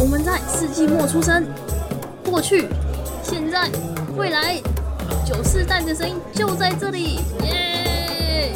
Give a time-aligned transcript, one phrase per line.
[0.00, 1.44] 我们在世纪末出生，
[2.24, 2.66] 过去、
[3.22, 3.68] 现在、
[4.16, 4.58] 未来，
[5.26, 8.50] 九四代的声音就在这里，耶！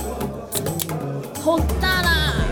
[1.43, 2.46] 好大啦！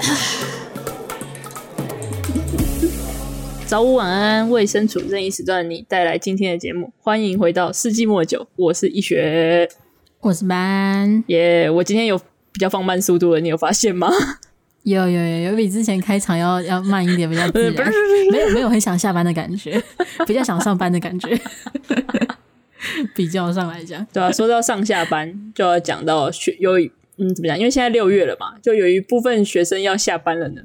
[3.66, 9.68] 早午晚安，卫生处任意时段你带来今天的节目，欢迎回到世纪末九，我是一学，
[10.20, 11.68] 我是班，耶！
[11.68, 14.08] 我今天有比较放慢速度了，你有发现吗？
[14.86, 17.92] 有有有有比之前开场要要慢一点，比较自然。
[18.30, 19.82] 没有没有很想下班的感觉，
[20.24, 21.36] 比较想上班的感觉。
[23.12, 26.78] 比较上来讲，对啊，说到上下班，就要讲到学有
[27.16, 27.58] 嗯怎么讲？
[27.58, 30.62] 因为现在六月了嘛，就有一部分学生要下班了呢。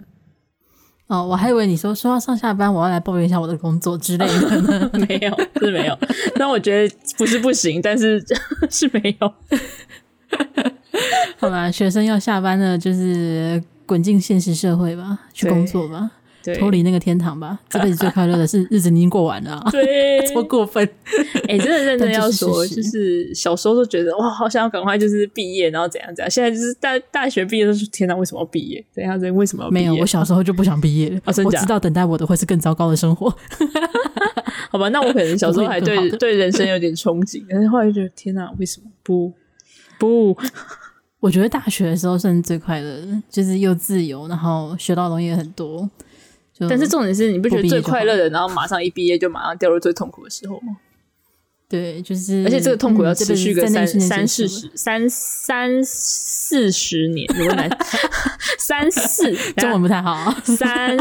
[1.08, 4.92] 哦，我还以为你说说要上下班，我要来抱怨一下我的工作之类的呢。
[5.08, 5.98] 没有，是没有。
[6.36, 8.24] 但我觉得不是不行，但是
[8.70, 9.34] 是没有。
[11.38, 13.64] 好吧，学生要下班了，就是。
[13.92, 16.10] 滚进现实社会吧，去工作吧，
[16.58, 17.60] 脱离那个天堂吧。
[17.68, 20.82] 这辈子最快乐的是 日子已经过完了，对， 超过分。
[21.50, 26.32] 哎、欸，真的认真要说，就是小时候都觉得哇，好想要赶快就是毕业，然后怎样怎样。
[26.32, 28.82] 现在就是大大学毕业都是天哪，为什么要毕业？
[28.94, 29.36] 怎样怎样？
[29.36, 29.82] 为什么要毕业？
[29.82, 31.20] 没有，我小时候就不想毕业了。
[31.26, 31.50] 啊， 真的？
[31.50, 33.30] 我知道等待我的会是更糟糕的生活。
[34.70, 39.34] 好吧，那我可能小时候还对对人生有点憧憬，但是后来就觉得天哪，为什么不
[40.00, 40.38] 不？
[41.22, 45.90] 我觉得大学的时候算是最快乐的，就是又自由，然后学到的东西也很多。
[46.70, 50.78] 但是重点是，你不觉得最快乐的，然后马上一毕业就马上掉入最痛苦的时候吗？
[51.70, 57.70] 对，就是，而且这个痛苦要持续个三、嗯、三四十三三四十年，有没有难？
[58.60, 60.44] 三四中文不太好、啊。
[60.44, 60.98] 三，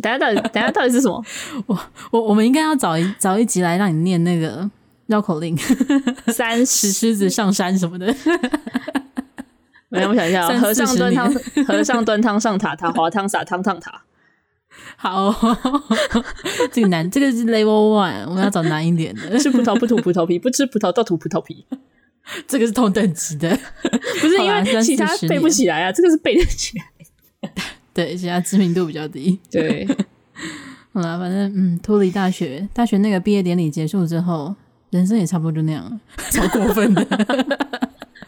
[0.00, 1.24] 等下到底等下到底是什么？
[1.66, 1.78] 我
[2.12, 4.70] 我我们应该要找一找一集来让你念那个
[5.08, 5.56] 绕口令，
[6.32, 8.14] 三石狮子上山什么的。
[9.94, 11.32] 来，我想一下、哦，和尚端汤，
[11.66, 14.02] 和尚端汤上塔，塔滑汤洒汤烫塔。
[14.96, 15.32] 好，
[16.72, 19.36] 这个难，这个是 level one，我们要找难一点的。
[19.38, 21.64] 吃葡萄不吐葡萄皮，不吃葡萄倒吐葡萄皮。
[22.48, 23.56] 这个是同等级的，
[24.20, 27.52] 不是因为其他背不起来啊，这个是背得起来。
[27.92, 29.38] 对，其他知名度比较低。
[29.50, 29.86] 对，
[30.92, 34.56] 好了，反正嗯，脱离大学，大学那个毕业典礼结束之后，
[34.90, 36.00] 人生也差不多就那样了，
[36.30, 37.06] 超过分的。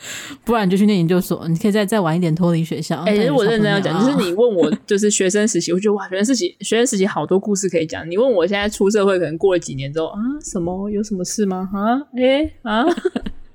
[0.45, 2.97] 不然你就去念研究所，你可以再再晚一点脱离学校。
[3.03, 8.09] 哎、欸，其实我认真要讲，就是你 问我，就是学生时期，我觉得哇，学生时期，学生时期好多故事可以讲。
[8.11, 11.69] 你问我现在出社会，可能过了几年之后啊，什么有什么事吗？
[11.73, 12.85] 啊，哎、欸、啊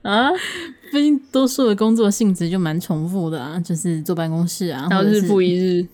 [0.04, 0.32] 啊，
[0.92, 5.86] 毕竟多数的工作性质就蛮重复的啊，就是坐办公室啊，然后日复一日。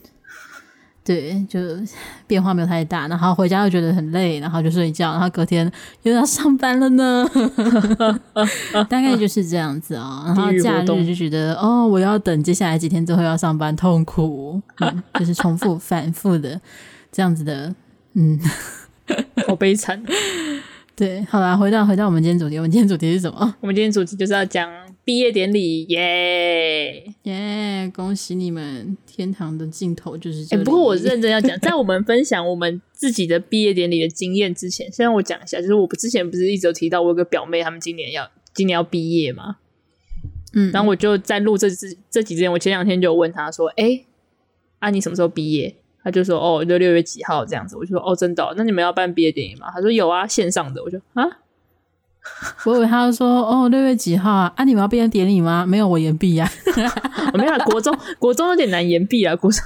[1.07, 1.57] 对，就
[2.27, 5.71] 变化没有太大，然后回家又觉得很累，然后就睡觉，然后隔天
[6.03, 7.25] 又要上班了呢，
[8.89, 10.27] 大概就是这样子啊、哦。
[10.27, 16.59] 然后假日就觉得哦，我要等接下来几天之后要上班，痛苦，嗯、就是重复反复的
[17.09, 17.73] 这样子的，
[18.15, 18.37] 嗯，
[19.47, 20.03] 好悲惨。
[20.93, 23.55] 对，好啦，回到回到我们今天主题，我们今天主题是什么？
[23.61, 24.69] 我们今天主题就是要讲
[25.07, 27.89] 毕业典礼，耶耶！
[27.95, 30.59] 恭喜你们，天堂的尽头就是这里。
[30.59, 39.59] 哎、欸，不过我认真要讲，在我们分享我们自己的毕业典礼的经验之前，先让我讲一下，就是我之前不是一直有提到我有个表妹，他们今年要今年要毕业嘛，
[40.51, 44.05] 嗯，然后我就在录这这这几天，我前两天就问他说，哎、欸，
[44.79, 45.73] 啊，你什么时候毕业？
[46.03, 49.71] 他就说哦，就六月几号这样子，我就说哦，真的、哦，那你们要办毕业典礼吗？
[49.73, 50.83] 他说有啊，线上的。
[50.83, 51.23] 我就啊，
[52.65, 54.53] 我以为他说哦，六月几号啊？
[54.55, 55.65] 啊，你们要毕业典礼吗？
[55.65, 56.49] 没有，我延毕呀。
[57.33, 59.63] 我 没有，国中国中有点难延毕啊，国中。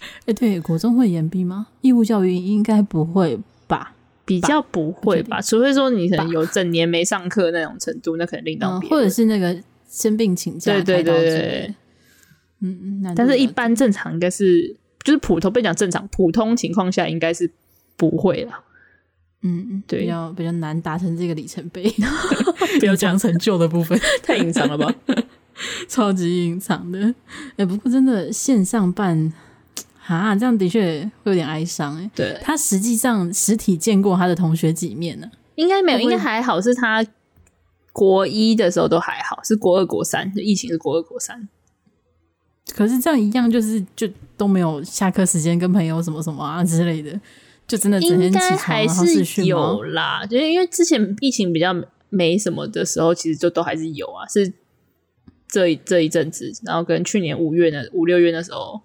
[0.00, 1.66] 哎、欸，对，国中会延毕吗？
[1.80, 3.92] 义务教育应该不会吧？
[4.24, 5.40] 比较不会吧？
[5.40, 8.92] 除非说你可能有整年没上课那种程度，那可能另当别论、嗯。
[8.98, 9.56] 或者是那个
[9.88, 11.74] 生病请假，对对对对。
[12.60, 14.76] 嗯嗯，但是一般正常应该是。
[15.02, 17.50] 就是普通，不讲正常，普通情况下应该是
[17.96, 18.62] 不会啦。
[19.42, 21.92] 嗯，对，比较比较难达成这个里程碑，
[22.78, 24.92] 不要讲成就的部分， 太隐藏了吧？
[25.88, 26.98] 超级隐藏的。
[27.00, 27.14] 哎、
[27.58, 29.32] 欸，不过真的线上办，
[30.06, 32.10] 啊，这样的确会有点哀伤哎。
[32.14, 35.30] 对，他实际上实体见过他的同学几面呢？
[35.56, 36.60] 应该没有，应该还好。
[36.60, 37.04] 是他
[37.92, 41.48] 国一的时候都还好，是国二、国三，就疫情是国二、国三。
[42.74, 47.20] 可是这样一样，就是就都没有下课时间跟朋友什么什么啊之类的，
[47.70, 50.26] 就真的整天起床还是有啦。
[50.26, 51.72] 就是因为之前疫情比较
[52.08, 54.26] 没什么的时候，其实就都还是有啊。
[54.26, 54.52] 是
[55.46, 58.80] 这一这一阵子，然后跟去年五月的五六月的时候，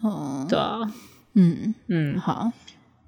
[0.00, 0.80] 哦，对啊，
[1.34, 2.50] 嗯嗯，好。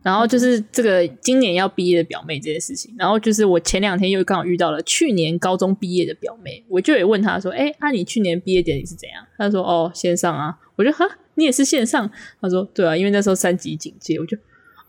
[0.03, 12.11] 然后就是这个今年要毕业的表妹这件事情，然后就是我前两天又刚好遇到了去年高中毕业的表妹，我就也问她说：“哎，那、啊、你去年毕业典礼是怎样？”她说：“哦，线上啊。”我就哈，你也是线上？
[12.39, 14.37] 她说：“对啊，因为那时候三级警戒。”我就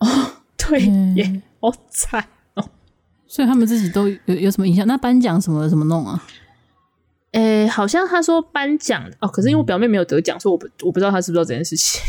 [0.13, 0.80] 哦，对
[1.16, 2.24] 耶，好惨
[2.54, 2.69] 哦。
[3.28, 4.86] 所以他们自己都有有什么影响？
[4.86, 6.24] 那颁奖什么怎么弄啊？
[7.31, 12.02] 诶，好像他说颁奖哦，可是因为我表妹没有得奖，所以我不我不知道他知不知道这件事情。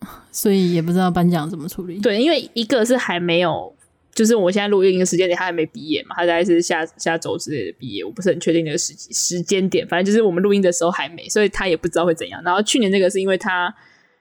[0.32, 1.98] 所以也不知道颁奖怎么处理。
[1.98, 3.74] 对，因为一个是还没有，
[4.14, 9.86] 就是我现在录音的时间点，他还没毕业嘛，他大概是下下周之类的毕业，我不是很确定那个时时间点。
[9.86, 12.42] 反正就是我们录音的时候还没，所以他也不知道会怎样。
[12.42, 13.74] 然后去年那个是因为他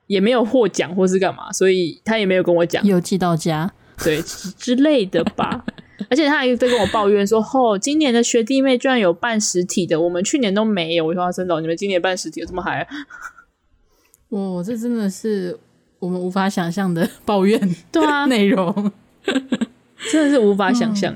[0.10, 3.72] 也没有获奖或是干嘛，所以他也没有跟我讲，有寄到家，
[4.04, 5.64] 对之类的吧。
[6.10, 12.88] 而且他还在跟我抱怨说：“哦，今年的学弟妹居然有办实体的，我们去年都没有。”我说：“真的，你们今年办实体有这么嗨？”
[14.30, 15.58] 哦，这真的是。
[16.00, 17.60] 我们无法想象的抱怨，
[17.92, 18.74] 对啊，内容
[20.10, 21.14] 真的是无法想象。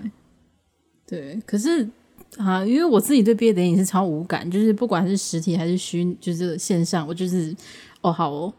[1.08, 1.88] 对，可是
[2.36, 7.56] 啊，因为我自己对毕业典礼是超无感，就是不管是实体还是虚，就是线上，我就是
[8.02, 8.54] 哦好哦，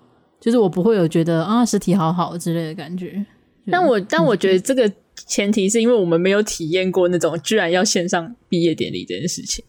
[0.45, 3.25] 就是我不会有觉得啊实体好好之类的感觉。
[3.71, 4.93] 但我但我觉得这个
[5.27, 9.65] 前提是因为我们没有体验过那种居然要线上毕业典礼这件事情。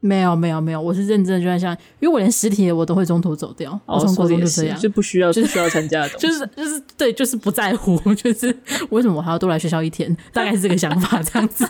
[0.00, 8.54] 没有没有没有，我是认真的，就在像，因为我连实体的我都会中途走掉，哦、我从高中就这样，就不需要、就是、不需要参加的东 西，就是就是对，就是不在乎， 就是
[8.90, 11.66] 为什么我还要多来学校一天，大概是这个想法这样子。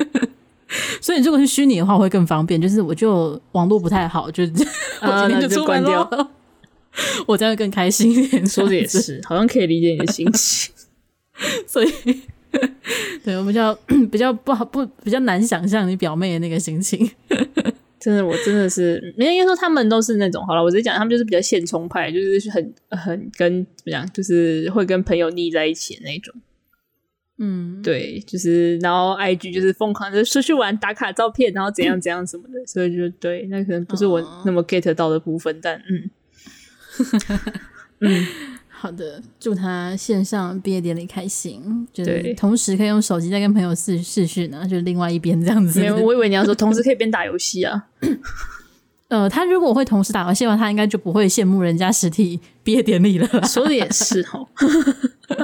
[1.02, 4.42] 所以如果是虚拟的话会更方便，就是我就网络不太好，就、
[5.00, 6.28] 啊、我今天就出门就关掉，
[7.26, 8.46] 我这样更开心一点。
[8.46, 10.72] 说的也是，好像可以理解你的心情，
[11.66, 11.88] 所以。
[13.24, 13.74] 对，我比较
[14.12, 17.04] 比较不好不比较难想象你表妹的那个心情，
[17.98, 26.32] 真的，我真的是，没应该说他们都是那种，好了，我直接讲，他们就是比较现充派，就是很很跟怎么讲，就是会跟朋友腻在一起的那种。
[27.38, 36.08] 嗯，对，就是然后 IG 就是疯狂的出去玩打卡照片，然后怎样怎样什么的，嗯、所以就对，那可能不是我那么 get 到的部分，哦、但嗯
[38.00, 38.26] 嗯。
[38.68, 41.88] 好的，祝他线上毕业典礼开心。
[41.90, 45.80] 就是同时可以用手机在跟朋友视视讯呢，就是另外一边这样子。
[45.80, 47.82] 没有， 我以为你要说同时可以边打游戏啊。
[49.08, 53.26] 呃，他如果会同时打游戏的话，他应该就不会羡慕人家实体毕业典礼了。
[53.44, 54.46] 说的也是哦，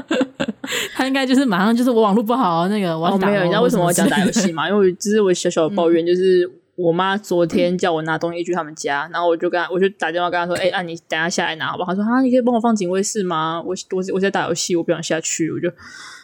[0.93, 3.31] 他应该就是马上就是我网络不好那个我要打、哦。
[3.31, 4.69] 没有，你知道为什么我讲打游戏吗？
[4.69, 6.51] 因为这是我小小的抱怨，就是。
[6.81, 13.63] 嗯我妈昨天叫我拿东西去他们家，然后我就跟她，我就打电话跟她说：“哎、欸，啊，你等下下来拿好不好？”她说：“啊，你可以帮我放警卫室吗？
[13.65, 15.69] 我我我在打游戏，我不想下去。”我就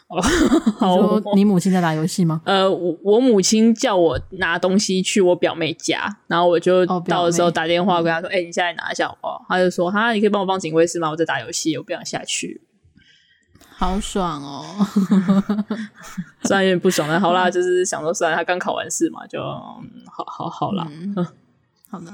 [0.08, 0.23] 哦，
[0.79, 2.41] 好，你母亲在打游戏吗？
[2.44, 11.11] 呃，我我母亲叫我拿东西去我表妹家，然后我就到的时候打电话跟她说：“哎、哦欸，你下来拿一下好不好？”她就说：“哈，你可以帮我放警卫室吗？
[11.11, 12.62] 我在打游戏，我不想下去。”
[13.76, 14.64] 好爽哦！
[16.44, 20.88] 虽然有点不爽，但好啦，就是想说，虽然他刚考完试嘛，就好好好啦。
[20.91, 21.14] 嗯、
[21.91, 22.11] 好的，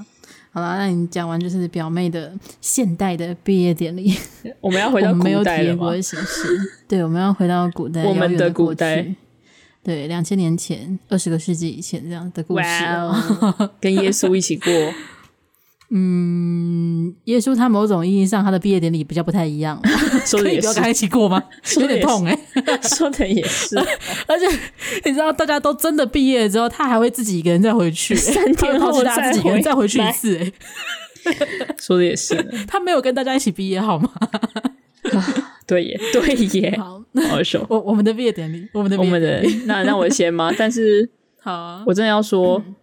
[0.52, 4.12] 好了，那你讲完就是表妹的现代的毕业典礼，
[4.60, 5.24] 我们要回到古代了吗？
[5.24, 6.58] 没有体验过的形式。
[6.88, 9.14] 对，我们要回到古代，我们的古代，
[9.84, 14.72] 对，两千年前，二十个世纪以前这样的故事，wow, 跟耶稣一起过。
[15.94, 19.78] 嗯，耶稣他某种意义上他的毕业典礼比较不太一样，
[20.24, 21.42] 说的也是，跟他一起过吗？
[21.78, 23.76] 有点痛哎、欸， 说的也是，
[24.26, 24.46] 而且
[25.04, 30.52] 你知道大家都真的毕业之后，他还会自己一个人再回去，三天后他自己一个人再回去一次哎，
[31.78, 32.34] 说的也是，
[32.66, 34.10] 他没有跟大家一起毕业好吗？
[35.66, 40.50] 对耶，对耶，好，好说，我我们的毕业典礼，我们的我们的，那那我先吗？
[40.56, 41.10] 但是
[41.42, 42.74] 好啊，我真的要说，嗯、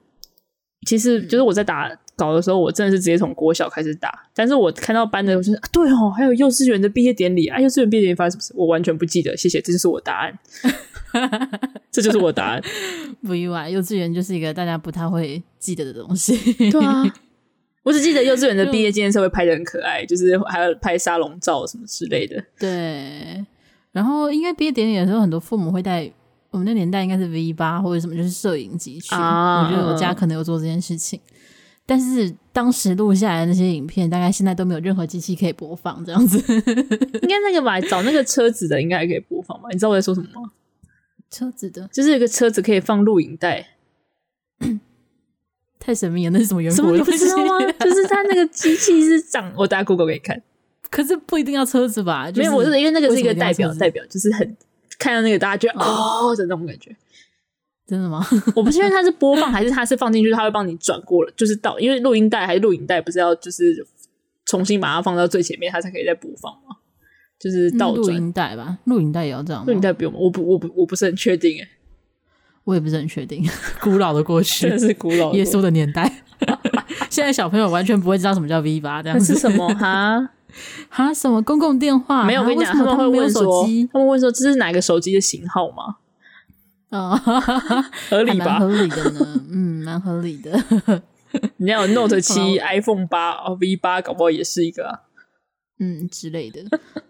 [0.86, 1.90] 其实就是我在打。
[2.20, 4.14] 搞的时候，我真的是直接从国小开始打。
[4.36, 7.60] 但是我看到班的，我说、啊、对哦，还有幼稚园的毕业典礼啊！
[7.60, 8.54] 幼稚园毕业典礼发生什么事？
[8.56, 9.36] 我完全不记得。
[9.38, 10.38] 谢谢，这就是我答案。
[11.90, 12.62] 这就是我答案，
[13.24, 13.70] 不意外。
[13.70, 16.38] 幼稚园就是一个大家不太会记得的东西。
[16.70, 17.04] 对啊，
[17.84, 22.44] 我只记得幼稚园的毕业纪念册会拍的很可爱，就是还要拍沙龙照什么之类的。
[22.60, 23.44] 对。
[23.92, 26.10] 然后，因为毕业典礼的时候，很多父母会带
[26.52, 29.16] 我们那年代应该是 V 八或者什么，就是摄影机去。
[29.16, 31.20] 啊、我觉得我家可能有做这件事情。
[31.90, 36.38] 但是当时录下来的那些影片，大概现在都没有任何机器可以播放，这样子。
[37.24, 39.70] 应该那个吧，找那个车子的应该还可以播放吧？
[39.72, 40.52] 你知道我在说什么吗？
[41.32, 43.70] 车子的，就是有个车子可以放录影带。
[45.80, 46.76] 太神秘了，那是什么原理？
[46.80, 47.60] 你不知道吗？
[47.82, 50.40] 就是它那个机器是长，我打 Google 给你看。
[50.92, 52.30] 可是不一定要车子吧？
[52.30, 54.56] 就是、没有，我是因为那个是一个代表，代表就是很
[55.00, 56.96] 看到那个大家就哦的那种感觉。
[57.90, 58.24] 真的吗？
[58.56, 63.86] 我不确定它是播放还是它是放进去，它会帮你转过了，就是到因为录音带还是录影带，不是要就是
[64.46, 66.76] 重新把它放到最前面，它才可以再播放吗？
[67.40, 69.68] 就是倒转录音带吧，录影带也要这样吗？
[69.68, 71.68] 录影带不用，我不，我不，我不是很确定诶。
[72.66, 73.44] 我也不是很确定。
[73.82, 76.24] 古老的过去，真的是古老的耶稣的年代。
[77.10, 80.30] 现在小朋友完全不会知道什么叫 V 八，这样子是什么哈？
[80.90, 81.14] 哈？
[81.14, 82.26] 什么公共电话？
[82.26, 85.96] 没有，我跟你讲，他们会问说，他们问说这是哪个手机的型号吗？
[86.90, 87.18] 啊、哦，
[88.10, 88.46] 合理吧？
[88.46, 90.64] 蛮合理的呢，嗯，蛮合理的。
[91.58, 95.00] 你要有 Note 七、iPhone 八、哦 V 八，搞不好也是一个、啊，
[95.78, 96.60] 嗯之类的。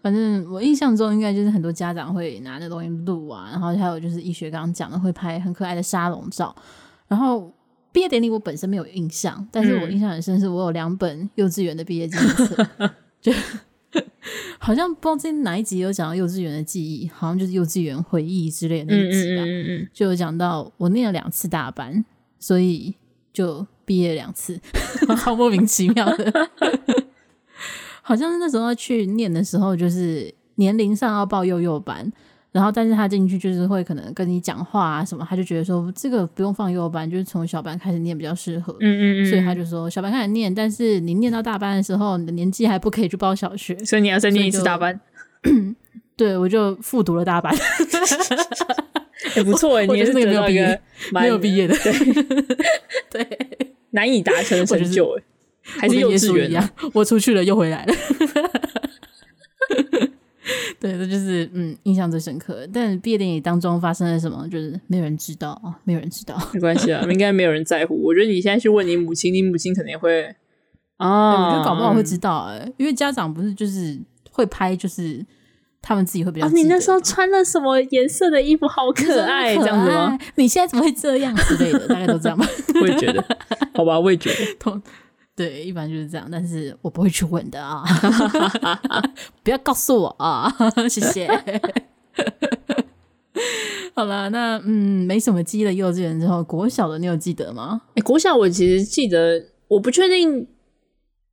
[0.02, 6.54] 反正我印象中，应该就是很多家长会拿那东西录啊，然后还有就是医学刚刚讲的，会拍很可爱的沙龙照。
[7.08, 7.52] 然后
[7.94, 12.90] 毕业典礼我本身没有印象，但是我印象很深，是我有两本幼稚园的毕业纪念册，嗯、
[13.22, 13.32] 就
[14.60, 22.04] 好像不知道在哪一集有讲到幼稚园的记忆，好像就是幼稚园回忆之类的那一集吧，嗯嗯嗯嗯就有讲到我念了两次大班，
[22.40, 22.96] 所以
[23.34, 23.66] 就。
[23.90, 24.62] 毕业两次，
[25.18, 26.32] 好莫名其妙的，
[28.04, 32.14] 好像是那时候去念的时候，就是年龄上要报幼幼班，
[32.52, 45.00] 然后但是他进去就是会可能跟你讲话啊什么，他就觉得说这个不用放幼幼班，就是从小班开始念比较适合，嗯嗯嗯，所以他就说小班开始念，但是你念到大班的时候，你的年纪还不可以去报小学，所以你要再念一次大班，
[46.18, 47.56] 对，我就复读了大班。
[49.36, 51.94] 也不错哎，你也是没有毕业，没有毕业的，对
[53.26, 53.50] 对，
[53.92, 55.24] 难以达成的成就哎，
[55.82, 57.94] 还是幼稚园一样，我出去了又回来了，
[60.80, 62.68] 对，这就是嗯，印象最深刻。
[62.74, 68.02] 但毕业典礼当中发生了什么，就是没有人知道啊，没有人知道， 没关系啊，应该没有人在乎。
[68.04, 70.36] 我觉得你现在去问你母亲，你母亲肯定会
[70.98, 74.00] 啊，我觉得搞不好会知道哎，因为家长不是就是
[74.32, 75.26] 会拍，就是。
[75.82, 76.50] 他们自己会比较。
[76.50, 78.68] 你那时候穿了什么颜色的衣服？
[78.68, 80.20] 好可爱，这样子吗？
[80.36, 81.88] 你现在怎么会这样之类的？
[81.88, 82.46] 大概都这样吧。
[82.82, 83.24] 我也觉得，
[83.74, 84.82] 好吧，我也觉得。
[85.40, 87.82] 对，一般就是这样，但是我不会去问的啊。
[89.42, 90.54] 不要告诉我啊，
[90.90, 91.30] 谢谢。
[93.96, 97.84] 好了，那嗯，没什么记忆的幼稚园之后，国小的你有记得吗？
[97.92, 100.46] 哎、欸，国小我其实记得，我不确定，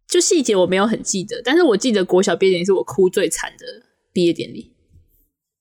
[0.07, 3.67] 就细节我没有很记得，但是我记得国小毕业典礼是我哭最惨的。
[4.13, 4.73] 毕业典礼，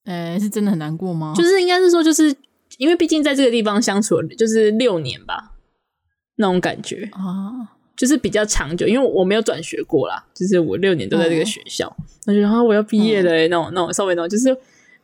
[0.04, 1.34] 呃、欸，是真的很难过吗？
[1.36, 2.36] 就是 应该是说，就是
[2.78, 5.54] 因为毕竟在这个地方相处了就是六年吧，
[6.36, 8.88] 那种感觉啊，就是比较长久。
[8.88, 11.94] 因为我没有转学过啦，就是我六年都在这个学校，
[12.28, 14.56] 我觉得啊，我要毕业了、欸，那种那种稍微那种，就是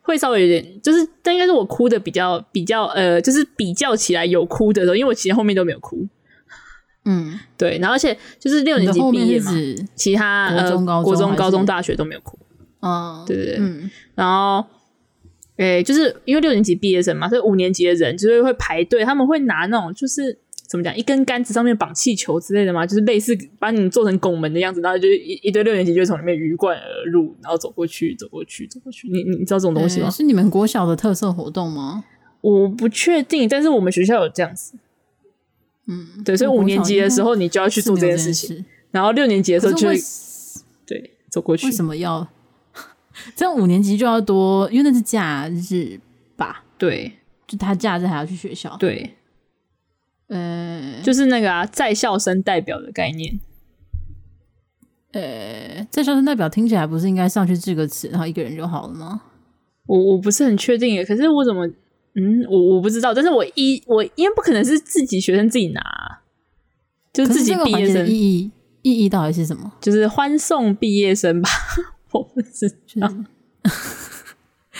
[0.01, 6.07] 会稍微有点，就是但应该是我哭的比较比较呃，就是比较起来有哭的时候，因为我其实后面都没有哭。
[7.03, 9.51] 嗯，对，然后而且就是六年级毕业嘛，
[9.95, 12.37] 其他呃国中、高中、大学都没有哭。
[12.79, 14.63] 嗯，对对对，嗯、然后，
[15.57, 20.37] 诶、欸，就是因为六年级毕业生嘛，所以五年级的人就是会排队，他们会拿那种就是
[20.71, 29.09] 怎么讲，一根杆子上面绑气球之类的嘛，就是类似把你做成拱门的样子，然后就一一堆六年级就从里面鱼贯而入，然后走过去，走过去，走过去。
[29.09, 30.05] 你你知道这种东西吗？
[30.05, 32.05] 欸、是你们国小的特色活动吗？
[32.39, 34.75] 我不确定，但是我们学校有这样子。
[35.87, 39.95] 嗯，对，所以五年级的时候你就要去做这件事情，然后六年级的时候就会
[40.85, 41.65] 对走过去。
[41.65, 42.25] 为什么要？
[43.35, 45.99] 这样五年级就要多，因为那是假日
[46.37, 46.63] 吧？
[46.77, 47.11] 对，
[47.45, 48.77] 就他假日还要去学校。
[48.79, 49.17] 对，
[50.31, 53.39] 呃，就是那个啊，在校生代表的概念。
[55.11, 59.21] 呃，在校生代表听起来不是应该上去致个词，然后一个人就好了吗？
[59.87, 61.67] 我我不是很确定耶，可是我怎么，
[62.15, 65.81] 嗯，我我不知道，但是我一我因为不可能是自己学生自己拿，
[67.11, 68.51] 就自己毕业生意义
[68.83, 69.73] 意义到底是什么？
[69.81, 71.49] 就是欢送毕业生吧。
[72.13, 72.69] 我不知
[73.01, 73.13] 道，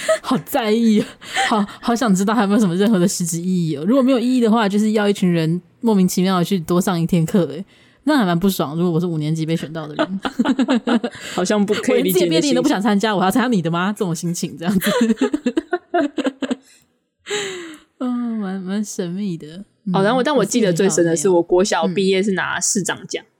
[0.22, 1.04] 好在意，
[1.48, 3.84] 好好想知道还有没有什么任何的实质意义哦。
[3.86, 7.64] 如果没有意义的话，就是要一群人莫名其妙的去多上一天课，诶，
[8.06, 8.76] 那还蛮不爽。
[8.76, 10.20] 如果我是五年级被选到的人，
[11.34, 12.20] 好像不可以理解。
[12.20, 13.92] 毕业典礼都不想参加，我要参加你的吗？
[13.92, 14.90] 这种心情这样子，
[18.00, 19.66] 嗯， 蛮蛮神秘的。
[19.94, 23.24] 哦，然后但我记得最深的是，我国小毕业是拿市长奖。
[23.24, 23.31] 嗯，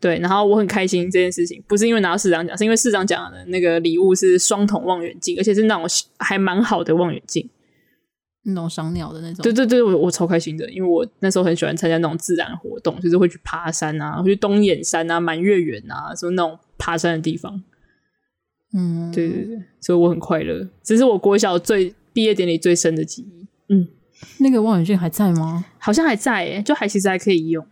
[0.00, 5.84] 对，然后我很开心这件事情，不是因为拿到市长奖，是因为市长奖的那个礼物是双筒望远镜，而且是那种
[6.18, 7.48] 还蛮好的望远镜，
[8.44, 9.42] 那种赏鸟的那种。
[9.42, 17.62] 对对对，我我超开心的，因为我那时候很喜欢参加那种自然活动，就是会去爬山啊，会去东眼山啊、满月园啊，什么那种爬山的地方。
[18.76, 23.46] 嗯，对对对，所以我很快乐，这是我国小最毕业典礼最深的记忆。
[23.72, 23.88] 嗯，
[24.40, 25.64] 那个望远镜还在吗？
[25.78, 27.66] 好像还在诶，就还其实还可以用。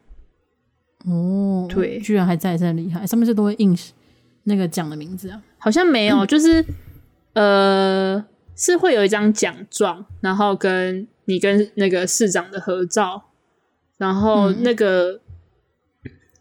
[1.07, 3.07] 哦，对，居然还在，真的厉害！
[3.07, 3.77] 上面是都会印
[4.45, 5.43] 那个奖的名字啊？
[5.59, 6.65] 好像没有， 就是
[7.35, 8.25] 呃，
[8.57, 13.23] 是会有一张奖状，然后跟你跟那个市长的合照，
[13.99, 15.21] 然后那个，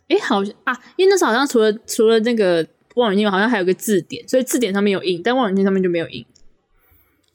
[0.08, 2.66] 哎、嗯，好像啊，因为那时候好像除了除了那个
[2.96, 6.26] 望远镜好像还有个字典，所以字典上面有印，但望远镜上面就没有印。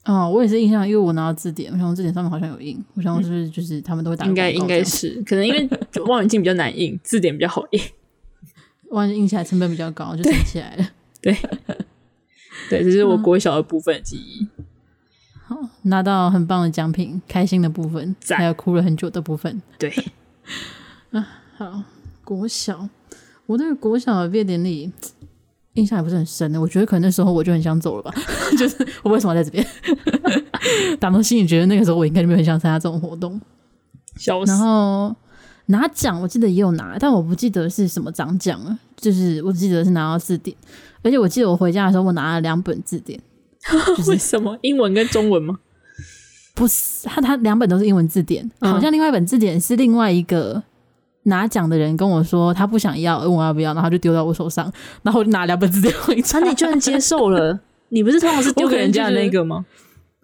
[0.05, 4.25] 哦，我也是印象，因为我拿到字典，我想字典上面好像有印，我想是不是就是他们都会打。
[4.25, 5.69] 应该应该是，可能因为
[6.07, 7.81] 望远镜比较难印，字典比较好印，
[8.89, 10.89] 望远镜印起来成本比较高，就省起来了。
[11.21, 11.33] 对，
[12.71, 14.47] 对，这是我国小的部分的记忆。
[15.45, 19.61] 好，拿到很棒的奖品，开心的部分，还有哭了很久的部分。
[19.77, 19.93] 对，
[21.11, 21.27] 啊，
[21.57, 21.83] 好，
[22.23, 22.87] 国小，
[23.45, 24.91] 我对国小的毕业典礼。
[25.79, 28.13] 印象也不是很深的，我觉得可能那时候我就很想走了吧，
[28.57, 29.65] 就是我为什么在这边？
[30.99, 33.39] 打从心里觉得那个时候我应该就没有很想参加这种活动。
[34.17, 34.51] 笑死。
[34.51, 35.15] 然后
[35.67, 38.77] 拿奖，我记得也有拿，但我不记得是什么奖奖了。
[38.97, 40.55] 就是我记得是拿到字典，
[41.01, 43.17] 而且我记得我回家的时候我拿了两本字典。
[44.07, 44.57] 为什么？
[44.61, 45.57] 英文跟中文吗？
[46.53, 50.61] 不是，他他两本都是英文字典，好像另外一本字典是另外一个。
[51.23, 54.71] 拿奖的人跟我说他不想要，问我要不要，然后就丢到我手上，
[55.03, 56.39] 然后我就拿两本字典回家。
[56.39, 57.59] 那你居然接受了？
[57.89, 59.65] 你不是通常是丢给人家的那个吗？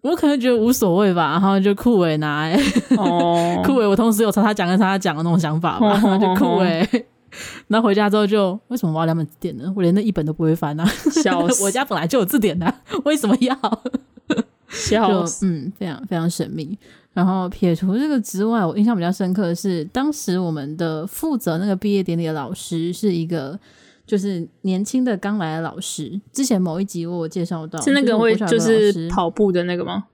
[0.02, 2.56] 我可能觉得无所谓吧，然后就酷伟拿、欸。
[2.98, 7.06] 哦， 酷伟，我同时有朝他讲跟他讲的那种想法吧，然后就酷伟。
[7.68, 9.74] 然后回家之后就为什么我要两本字典呢？
[9.76, 10.86] 我连那一本都不会翻啊！
[11.12, 13.58] 笑死， 我家本来就有字典的、啊，为什么要？
[14.70, 16.78] 笑死，嗯，非常非常神秘。
[17.16, 23.58] 然后撇除这个之外，我印象比较深刻的是，当时我们的负责那个毕业典礼的老师是一个，
[24.06, 26.20] 就是年轻的刚来的老师。
[26.34, 30.08] 之前某一集我有介绍到，是那个会就是跑步的那个吗？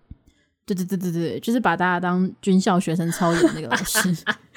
[0.66, 4.16] 对对对对对，就是把大家当军校学生操演的那个老师。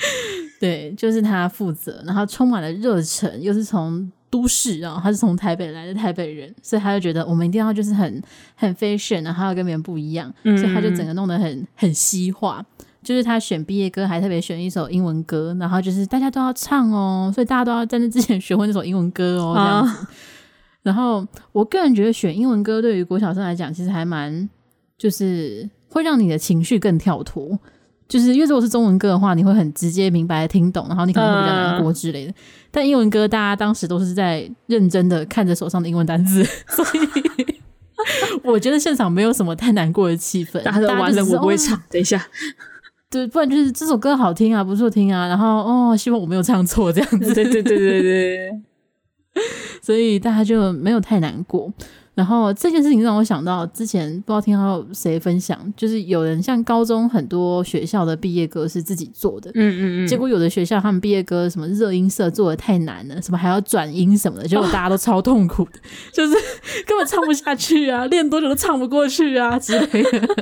[0.61, 4.13] 对，就是他负责，然后充满了热忱，又是从。
[4.35, 8.21] 都市啊，他是从台北来的台北人，所以他就觉得我们一定要就是很
[8.57, 12.65] 很 fashion，然后要跟别人不一样，嗯、所以他就整个弄得很很西化。
[13.01, 20.01] 就是他选毕业歌还特别选一首英文歌，然后就是大家都要唱哦，所以大家都要在那之前学会那首英文歌哦，这样子。
[20.01, 20.11] 啊、
[20.83, 24.51] 然后我个人觉得选英文歌对于国小生来讲，其实还蛮
[24.99, 27.57] 就是会让你的情绪更跳脱。
[28.07, 32.31] 就是因为如果是中文歌的话，你会很直接明白的听懂，然后你可能会比较难过之类的。
[32.31, 32.35] 嗯、
[32.71, 37.61] 但英文歌，大家当时都是在认真的看着手上的英文单字， 所以
[38.43, 40.63] 我觉得现场没有什么太难过的气氛。
[40.63, 41.81] 大家都完了，我不会唱。
[41.91, 42.23] 等一下，
[43.09, 45.27] 对，不然就是这首歌好听啊，不错听啊。
[45.27, 47.33] 然后哦，希望我没有唱错这样子。
[47.33, 48.61] 对对对对对，
[49.81, 51.73] 所以大家就没有太难过。
[52.15, 65.83] 然后这件事情让我想到之前不知道听到谁分享，就是有人像高中很多学校的毕业歌是自己做的，嗯嗯嗯，结果有的学校他们毕业歌什么热音社做的太难了，什么还要转音什么的，结果大家都超痛苦的，哦、
[66.15, 66.35] 就是
[66.87, 70.37] 根本唱不下去啊，练多久都唱不过去啊之类的，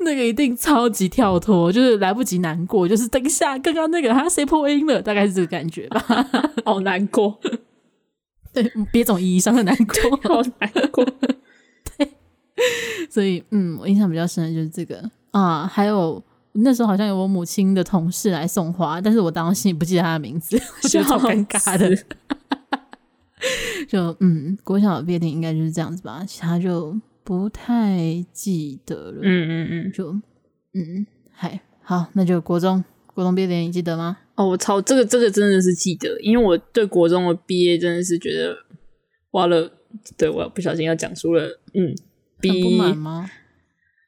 [0.00, 6.26] 那个一定超级跳脱，就是来不及难过，就是等一下刚刚那个他谁破音了，大概是这个感觉吧，
[6.64, 7.38] 好难过。
[8.52, 11.04] 对，别种意义上的难过， 好难过。
[11.96, 12.08] 对，
[13.08, 21.96] 所以嗯，我印象比较深的就是这个啊，还有那时候好像有我母亲的同事来送花，但是我当时心里不记得他的名字，我觉得好尴尬的。
[23.88, 29.20] 就嗯，国小的毕业典礼应该就是这样子吧，其他就不太记得了。
[29.22, 30.12] 嗯嗯嗯，就
[30.74, 32.84] 嗯，嗨，好，那就国中。
[33.14, 34.18] 国中毕业典礼你记得吗？
[34.40, 38.56] 哦，我操，这个这个真的是记得，因为我对国中的毕业真的是觉得，
[39.30, 39.70] 花了，
[40.16, 41.94] 对，我不小心要讲出了，嗯，
[42.42, 43.30] 很不满吗？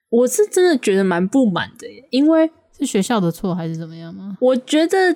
[0.09, 4.39] 我是真的觉得蛮不满的耶，因为是学校的错还是怎么样吗？
[4.41, 5.15] 我觉得，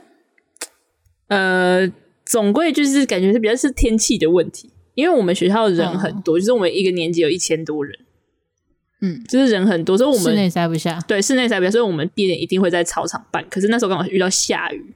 [1.29, 1.91] 呃，
[2.27, 7.99] 总归就是感觉是比较是天气的问题，因为我们学校人很多，哦、就是我们一个年级有一千多人。
[9.03, 10.99] 嗯，就是人很多，所以我们室内塞不下。
[11.07, 13.47] 对，室内塞不下，所以我们毕业典一定会在操场办。
[13.51, 14.95] 可是那时候刚好遇到下雨，嗯、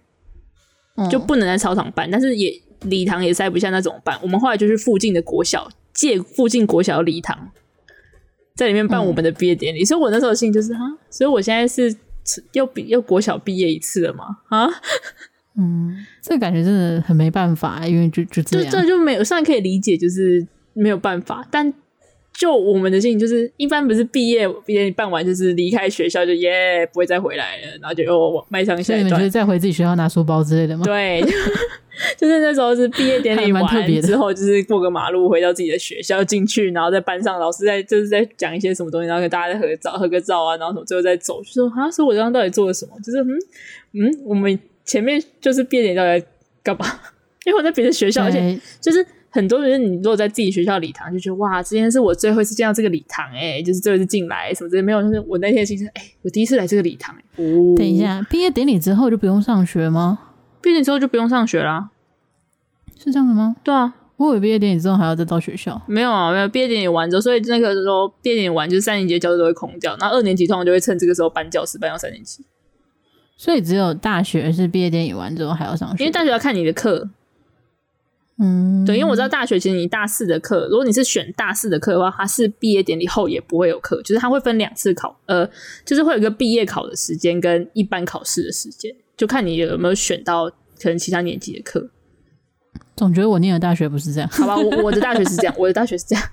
[1.11, 2.11] 就不能在操场办。
[2.11, 4.19] 但是也礼堂也塞不下，那怎么办？
[4.23, 7.51] 我们后来就去附近的国小，借附近国小礼堂，
[8.55, 9.83] 在里面办我们的毕业典礼。
[9.83, 11.95] 嗯、所以我那时候的心就是哈，所以我现在是
[12.53, 14.25] 又毕又国小毕业一次了嘛？
[14.49, 14.69] 啊，
[15.57, 21.73] 嗯，这个感觉真的很没办法，因为就就这样，就这就没有，虽然可以理解，就是没有办法，但。
[22.41, 29.07] 就我们的心情，就是一般不是毕业毕业办完就是离开学校就耶不会再回来了，然后就又迈向下一段。
[29.07, 30.83] 你们就是再回自己学校拿书包之类的吗？
[30.83, 31.21] 对，
[32.17, 33.63] 就是那时候是毕业典礼完
[34.01, 42.93] 之后，就是过个马路回到自己的学校进去，然后在班上老师在就是在讲一些什么东西，然后跟大家在合照合个照啊，然后什么最后再走，就说啊，说我刚刚到底做了什么？
[43.05, 43.37] 就是嗯
[43.93, 46.27] 嗯，我们前面就是毕业典礼到底在
[46.63, 46.87] 干嘛？
[47.45, 49.07] 因为我在别的学校，对而且就是。
[49.33, 55.01] 很多人，你如果在自己学校礼堂，就觉得哇，今天是我最后一次见到这个礼堂，哎，就是最后一次进来，什么之类没有。
[55.01, 57.23] 就是我那天心情，哎，我第一次来这个礼堂，哎。
[57.45, 60.19] 哦，等一下，毕业典礼之后就不用上学吗？
[60.61, 61.91] 毕业之后就不用上学啦，
[62.99, 63.55] 是这样的吗？
[63.63, 65.81] 对啊，我以为毕业典礼之后还要再到学校。
[65.87, 72.45] 没有啊，没有毕业典礼完之后，所以那个时候毕业典礼完就是三年级的教室都会空掉，那二年级通常就会趁这个时候搬教室搬到三年级。
[73.37, 77.09] 所以只有大学是毕业典礼完之后还要上学，因为大学要看你的课。
[78.43, 85.47] 嗯，对，因为我知道大学其实你大四的课，如果你是选大四的课的话，它是毕业典礼后也不会有课，就是它会分两次考，呃，
[85.85, 90.49] 就是会有一个毕业考的时间跟一般考试的时间，就看你有没有选到
[90.83, 91.91] 可能其他年级的课。
[92.97, 94.57] 总觉得我念的大学不是这样，好吧？
[94.57, 96.25] 我我的大学是这样，我的大学是这样，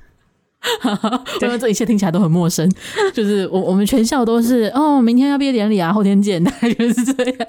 [1.44, 2.70] 因为这一切听起来都很陌生，
[3.14, 7.48] 就是我我们全校都是哦，明天要毕业典礼啊，后天见，大概就是这样，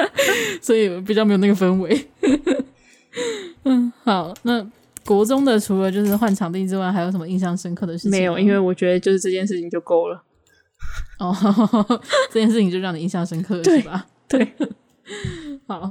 [0.62, 2.08] 所以比较没有那个氛围。
[3.64, 4.32] 嗯，好。
[4.42, 4.66] 那
[5.04, 8.10] 国中的除了就是换场地之外，还有什么印象深刻的事情？
[8.10, 10.22] 没有，因为我觉得就是这件事情就够了。
[11.18, 11.34] 哦，
[12.30, 14.06] 这件事情就让你印象深刻了，是吧？
[14.28, 14.54] 对。
[15.66, 15.90] 好，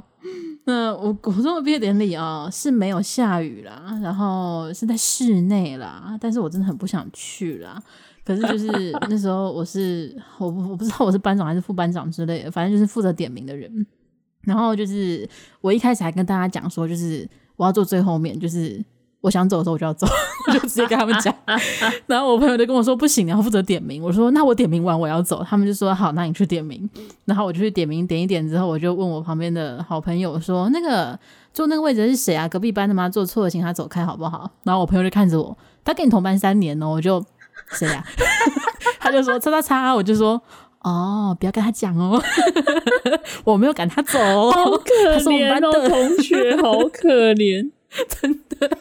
[0.64, 7.82] 那我国中的毕业典礼啊是没有下雨啦，然后是在室内啦，但是我真的很不想去啦。
[8.24, 13.84] 可是就是那时候我是我不我不知道我是班长还是副班长之类的，反正就是负责点名的人。
[14.42, 15.28] 然后就是
[15.60, 18.82] 我一开始还跟大家讲说，就是我要坐最后面，就是
[19.20, 20.06] 我想走的时候我就要走，
[20.48, 21.34] 我就直接跟他们讲。
[22.06, 24.02] 然后我朋友就跟我说不行，你要负责点名。
[24.02, 26.88] 我说那我点名完我要走，他们就说好，那你去点名。
[27.24, 31.18] 然后我就去点名，点一点之后，我就问我旁边的好朋友说，那个
[31.52, 32.48] 坐那个位置是谁啊？
[32.48, 33.08] 隔壁班的吗？
[33.08, 34.50] 坐错了，请他走开好不好？
[34.62, 37.22] 然后我朋友就看着我，他跟你同班三年哦，我就
[37.72, 38.04] 谁呀？
[39.00, 40.40] 他就说叉叉叉，我就说。
[40.80, 42.22] 哦，不要跟他讲哦，
[43.44, 44.18] 我没有赶他走，
[44.50, 47.70] 好可怜哦，同学 好可怜，
[48.08, 48.78] 真的。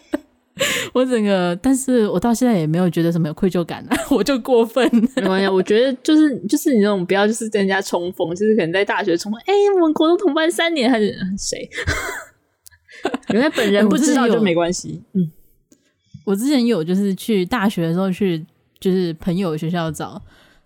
[0.93, 4.89] 我整个，但是我到现在也没有觉得什么有愧疚感啊， 我就过分。
[5.17, 11.69] 没关系，我觉得就是就是你那种不要就是跟人家重逢，就是可能在大学重逢，哎、欸，我们国中同班三年，还是谁？
[13.29, 15.03] 原来本人不知道就没关系。
[15.13, 15.31] 嗯，
[16.25, 18.43] 我之前有就是去大学的时候去，
[18.79, 20.19] 就是朋友学校找。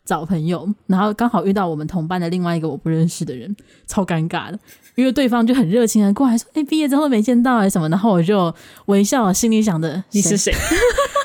[0.04, 3.56] 找朋友，然后刚好遇到我们同班的另外一个我不认识的人，
[3.88, 4.60] 超尴尬的，
[4.96, 8.54] 因为对方就很热情的过来说：“哎、欸，毕业之后没见到哎什么。”然后我就
[8.88, 10.54] 微笑，心里想着你是谁？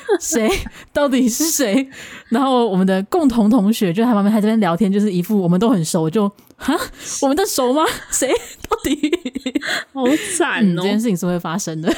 [0.21, 0.49] 谁？
[0.93, 1.89] 到底是谁？
[2.29, 6.75] 然后我们的共同同学就在旁边还在那边聊天，就是一副我们都很熟，就哈，
[7.23, 7.83] 我们都熟吗？
[8.11, 8.29] 谁？
[8.69, 8.99] 到底？
[9.93, 10.05] 好
[10.37, 10.83] 惨哦、嗯！
[10.83, 11.93] 这件事情是会发生的，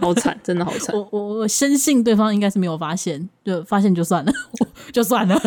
[0.00, 0.94] 好惨，真的好惨。
[0.94, 4.32] 我我我深信对方应该是没有发现，就发现就算了，
[4.92, 5.38] 就算了，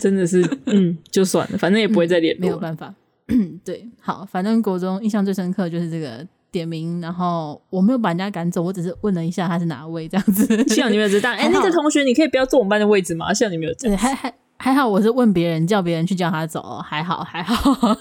[0.00, 2.94] 真的是，嗯，就算了，反正也不会再联络、嗯，没有办法。
[3.64, 10.46] 对，好，反正国中印象最深刻就是这个点名，然后我没有把人家赶走，我只是问了一下他是哪位这样子。
[10.68, 13.34] 幸好你没有知道， 哎、欸，那个同学你可以不要坐我们班的位置吗？
[13.34, 13.96] 幸好你没有这样。
[13.96, 17.96] 对，还还还好，我是问别人，叫别人去叫他走，还好 还好。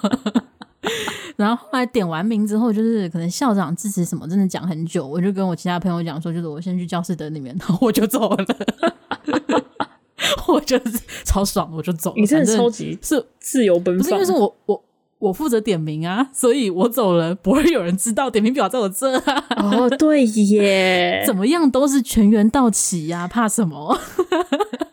[1.35, 5.07] 然后后来点完名之后，就是可能校长支持什么，真的讲很久。
[5.07, 8.45] 我就跟我其他朋友讲说，就是我先去教室等里面，然后我就走了。
[10.47, 12.15] 我就是超爽，我就走了。
[12.17, 14.83] 你真的超级是自由奔放，不是因为是我我
[15.23, 19.45] 我负责点名啊， 所以我走了，不会有人知道点名表在我这啊。
[19.57, 23.97] 哦，对耶， 怎么样都是全员到齐呀，怕什么？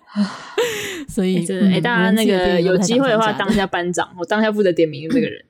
[1.09, 5.45] 所以，哎、大家那个有机会的话，当一下班长，我当下负责点名的这个人。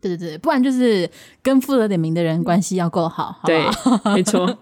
[0.00, 1.08] 对对对，不然就是
[1.42, 3.64] 跟负责点名的人关系要够好，好对，
[4.14, 4.58] 没错，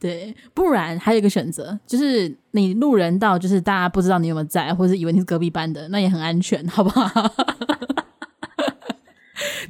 [0.00, 7.08] 对，不然还有一个选择，就是你路人到，就是大家不知道你有没有在，或者以为你是隔壁班的，那也很安全，好不好？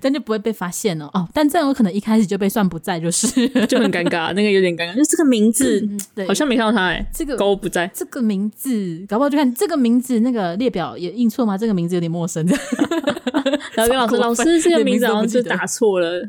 [0.01, 1.29] 但就不会被发现了哦。
[1.33, 3.27] 但这样有可能一开始就被算不在，就是
[3.67, 4.97] 就很尴尬，那个有点尴尬。
[4.97, 11.57] 就这个名字，嗯、对，好像没看到他哎，这个勾不在，这个名字，搞不好就看这个名字，那个列表也印错吗？
[11.57, 12.47] 这个名字有点陌生。
[13.75, 16.29] 然后跟老师，老师这个名字好像是打错了。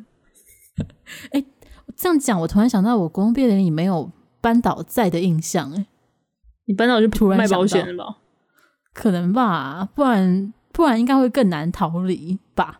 [1.31, 1.45] 哎、欸，
[1.95, 4.09] 这样讲，我突然想到，我国中毕业典礼没有
[4.41, 5.71] 班导在的印象。
[5.73, 5.85] 哎，
[6.65, 8.17] 你班导就突然卖保险了吧？
[8.93, 12.79] 可能吧，不然不然应该会更难逃离吧。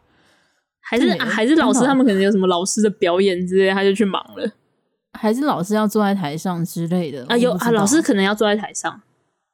[0.94, 4.52] 还是、啊、还是老师他们可能有什么老师的表演之类，他就去忙了。
[5.14, 7.38] 还是老师要坐在台上之类的啊？
[7.38, 9.02] 有啊，老师可能要坐在台上，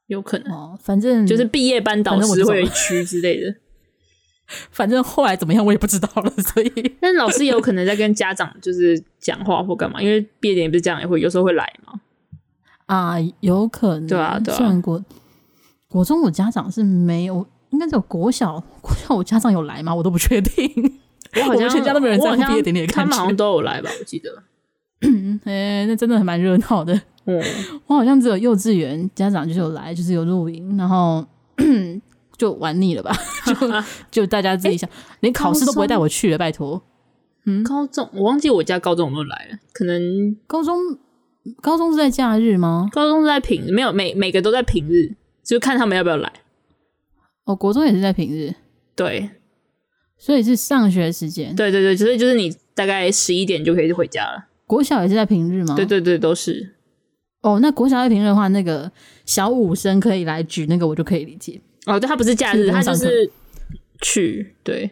[0.08, 0.52] 有可能。
[0.52, 3.56] 哦，反正就是毕业班导师会有一区之类的。
[4.71, 6.95] 反正后来怎么样我也不知道了， 所以。
[6.99, 12.02] 但老师也有可能在跟家长就是讲话或干嘛，因为毕业典礼不是家长也会有时候会来嘛。
[12.88, 14.08] 啊，有可能。
[14.08, 14.58] 对啊，对啊。
[14.58, 15.02] 虽然国
[15.88, 19.93] 国中我家长是没有，应该只有国小国小我家长有来吗？
[19.93, 20.99] 我都不确定。
[21.36, 23.89] 我好像我全家都没有人在毕业典礼看，他们好像都有来吧？
[24.00, 24.44] 我记得。
[25.46, 26.94] 哎、欸，那真的还蛮热闹的。
[27.26, 27.42] 嗯，
[27.88, 31.26] 我好像只有幼稚园家长就是有来，就是有露营，然后。
[32.38, 33.13] 就玩腻了吧，
[33.46, 33.54] 就
[34.10, 36.82] 就大家自己想，欸、连考试都不会带我去了，拜托。
[37.44, 40.98] 嗯，高中我忘记我家高中有没有来了，可能高中
[41.60, 42.88] 高中是在假日吗？
[42.94, 45.13] 高中是在平日，没有每每个都在平日，
[45.44, 46.32] 就看他们要不要来。
[47.44, 48.56] 哦，国中也是在平日，
[48.96, 49.30] 对，
[50.19, 51.55] 所以是上学时间。
[51.55, 54.45] 对对对，所以就是你大概十一点就可以回家了。
[54.67, 55.73] 国小也是在平日吗？
[55.75, 56.75] 对对对，都是。
[57.41, 58.91] 哦，那国小在平日的话，那个
[59.25, 61.60] 小五生可以来举那个，我就可以理解。
[61.86, 63.32] 哦，对，他不是假日，他就是
[64.01, 64.91] 去，对。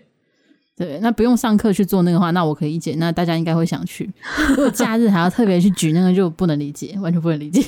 [0.77, 2.93] 对，那不用上课去做那个话，那我可以理解。
[2.99, 4.07] 那大家应该会想去。
[4.49, 7.63] 如果假日还要特别去举那个，就不能理解，完全不能理解。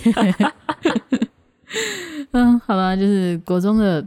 [2.31, 4.05] 嗯，好吧，就是国中的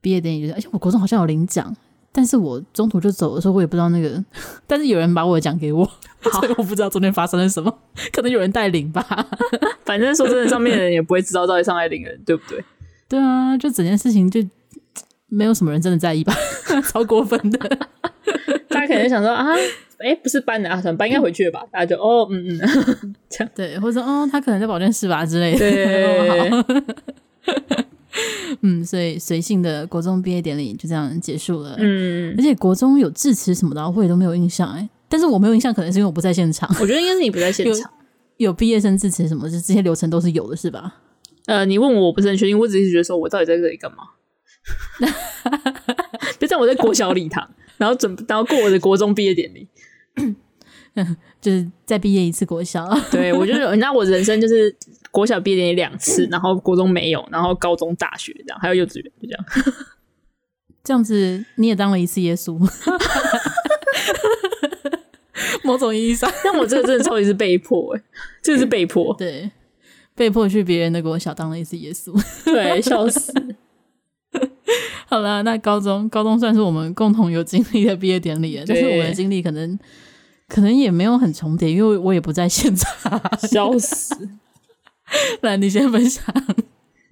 [0.00, 1.72] 毕业典礼，就是，而且我国中好像有领奖，
[2.12, 4.22] 但是我中途就走的时候，我也不知道那个，
[4.66, 5.84] 但是有人把我的奖给我，
[6.32, 7.78] 所以我不知道中间发生了什么，
[8.12, 9.04] 可能有人带领吧。
[9.84, 12.62] 反正说真的，上面的人也不会知道到底上来领人，对不对？
[13.08, 14.40] 对啊，就整件事情就
[15.28, 16.34] 没有什么人真的在意吧，
[16.90, 17.58] 超过分的。
[18.68, 19.54] 大家可能想说啊，
[19.98, 21.62] 哎、欸，不是搬的啊，搬应该回去了吧？
[21.70, 25.58] 大家就哦，嗯嗯，这样对，或者说哦，他可能在保健室吧之类的。
[25.58, 26.50] 对，
[28.62, 31.76] 嗯，所以随性的国中毕业典礼就这样结束了。
[31.78, 34.88] 嗯，而且国中有致辞什么的，我也都没有印象哎。
[35.08, 36.68] 但是我没有印象，可能是因为我不在现场。
[36.80, 37.90] 我觉得应该是你不在现场。
[38.36, 40.96] 有毕业生致辞什么，就这些流程都是有的，是吧？
[41.46, 42.58] 呃，你问我，我不是很确定。
[42.58, 43.98] 我只是觉得说，我到底在这里干嘛？
[46.38, 47.48] 就像我在国小礼堂。
[47.78, 49.66] 然后准，然后过我的国中毕业典礼，
[51.40, 52.88] 就是再毕业一次国小。
[53.10, 54.72] 对，我就是，那我人生就是
[55.12, 59.44] 国小毕业典礼两次，然后国中没有，然后高中、大学这样，还有幼稚园就这样。
[60.82, 62.58] 这样子你也当了一次耶稣，
[65.62, 66.28] 某种意义上。
[66.42, 68.02] 但我这个真的超级是被迫，哎，
[68.42, 69.48] 这个是被迫， 对，
[70.16, 72.12] 被迫去别人的国小当了一次耶稣，
[72.44, 73.32] 对，笑死。
[75.06, 79.78] 好了，那高中高中算是我们共同有经历的毕业典礼，但是我们的经历可能
[80.48, 84.16] 可能也没有很重叠，因为我也不在现场，笑死。
[85.42, 86.24] 来，你先分享。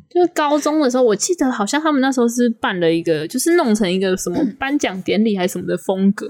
[0.09, 6.29] 就是高中的时候，我记得好像他们那时候是办了一个，就是弄成一个什么颁奖典礼还是什么的风格。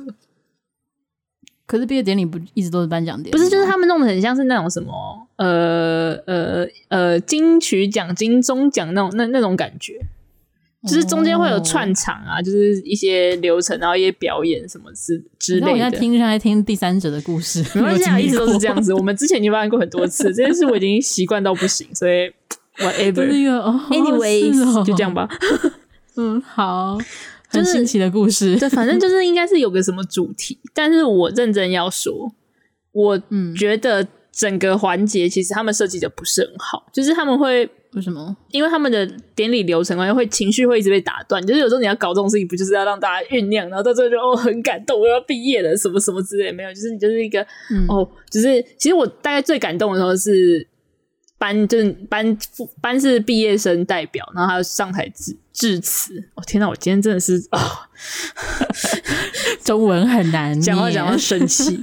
[1.66, 3.30] 可是毕业典礼不一直都是颁奖典礼？
[3.30, 9.98] 不是，就是他们弄得很像是那种什么呃呃呃金曲奖、金钟奖那种那那种感觉。
[10.88, 12.44] 就是中间会有串场啊，oh.
[12.44, 15.72] 就是一些流程，然后一些表演什么之之类的。
[15.72, 18.94] 我在听，在听第三者的故事，没关系啊， 一直都是这样子。
[18.94, 22.32] 我们之前已经发生过很多次，这件事我已经习惯到不行，所以
[22.80, 23.28] whatever。
[23.90, 25.28] Anyways，、哦、就这样吧。
[26.16, 26.96] 嗯，好，
[27.48, 28.56] 很新奇的故事。
[28.56, 32.32] 对，反正就是应该是有个什么主题，但是我认真要说，
[32.92, 33.22] 我
[33.54, 37.68] 觉得整个环节其实他们设计的不是很好，就是他们会。
[37.94, 38.36] 为什么？
[38.50, 41.44] 因为他们的典礼流程啊，会情绪会一直被打断。
[41.44, 50.64] 就是有时候你要搞这种事情，不就是要让大家酝酿，然后到最后就哦很感动，我要毕业了，什么什么之类，没有，就是你就是一个、嗯、哦，就是其实我大概最感动的时候是
[51.36, 52.38] 班，就是班
[52.80, 56.14] 班是毕业生代表，然后还有上台致致辞。
[56.36, 57.70] 哦天哪，我今天真的是啊，哦、
[59.64, 61.76] 中文很难， 讲话讲话生气。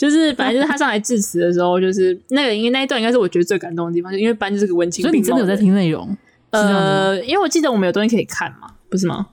[0.00, 5.02] 就是反正就是他上来致辞的时候，就是那个，因为那一段应该是我觉得最感动的地方，就因为班就是个温情。
[5.02, 6.16] 所以你真的有在听内容？
[6.52, 9.26] 呃，因为我记得我们有东西可以看嘛，不是吗？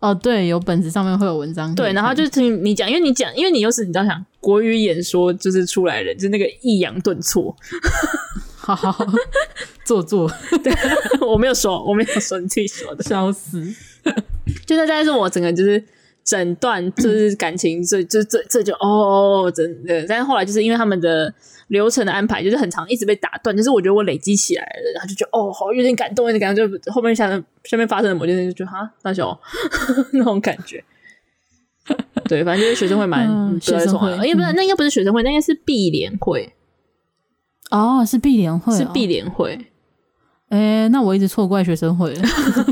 [0.00, 1.72] 哦，对，有本子上面会有文章。
[1.76, 7.54] 对，然后就听你讲，因为你讲，因为你又是你知道想国语演说就是出来人，就是那个抑扬顿挫，
[8.56, 9.06] 好好
[9.84, 10.28] 做作。
[10.64, 10.72] 对，
[11.24, 13.62] 我没有说，我没有说，你自己说的，笑死。
[14.66, 15.80] 就大概是我整个就是。
[16.28, 20.04] 整段就是感情，这这这这就哦，真的。
[20.06, 21.32] 但是后来就是因为他们的
[21.68, 23.56] 流程的安排，就是很长，一直被打断。
[23.56, 26.70] 就是我觉得我累积起来了，然后就觉得哦，好有点感动，有点感动。
[26.82, 29.40] 就后面下面下面发生的某件事，就觉得哈大小
[30.12, 30.84] 那种感觉。
[32.28, 36.52] 对，反正就是学生会蛮、嗯、学生会，因为不是那应该不是学生会，那应该是毕联会。
[37.70, 39.58] 哦，是毕联会、哦，是毕联会。
[40.50, 42.22] 哎、欸，那我一直错怪学生会了，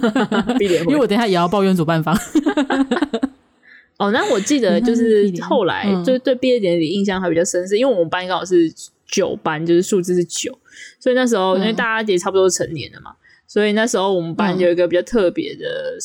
[0.58, 2.14] 毕联会，因为我等一下也要抱怨主办方。
[3.98, 8.70] 哦，那我记得就是后来就是对毕业典礼印象还比较深，是因为我们班刚好是
[9.06, 10.56] 九班，就是数字是九，
[11.00, 13.12] 所以那时候因为大家也差不多成年了嘛，
[13.46, 15.96] 所以那时候我们班有一个比较特别的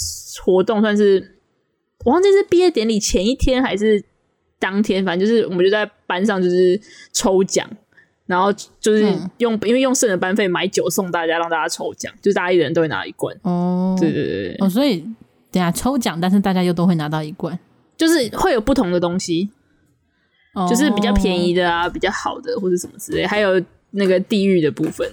[0.41, 1.35] 活动，算是
[2.05, 4.01] 我忘记是毕业典礼前一天还是
[4.57, 6.79] 当天，反正就是我们就在班上就是
[7.11, 7.69] 抽奖，
[8.25, 9.01] 然后就是
[9.39, 13.35] 用因为用剩的班费买酒送大家，让大家抽奖，就是大家一人都会拿一罐。
[13.41, 15.01] 哦，对对对，哦，所以
[15.51, 17.59] 等下抽奖，但是大家又都会拿到一罐。
[18.01, 19.47] 就是会有不同的东西
[20.55, 20.67] ，oh.
[20.67, 23.61] 就是比较便宜的啊，比较好的或者什么之类，还有
[23.91, 25.07] 那个地狱的部分。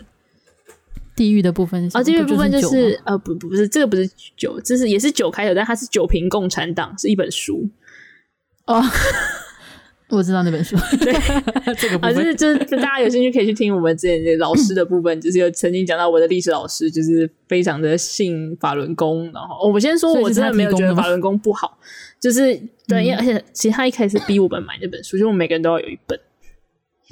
[1.14, 7.68] 地狱的部分是啊，地狱部分就是呃，不不不是这个不是酒，这是也是酒开头，但它是酒瓶共产党是一本书。
[8.64, 8.82] 哦。
[10.10, 11.12] 我知道那本书，对，
[11.76, 12.14] 这个部分。
[12.14, 21.76] 就是就是大家有兴趣可以去听我们之前的老师的部分， 就是有曾经讲到我的历史老师就是非常的信法轮功，然后我先说我真的没有觉得法轮功不好，
[22.20, 26.18] 就是对，因为而且其实他一开始逼我们买那本书，就我们每个人都要有一本，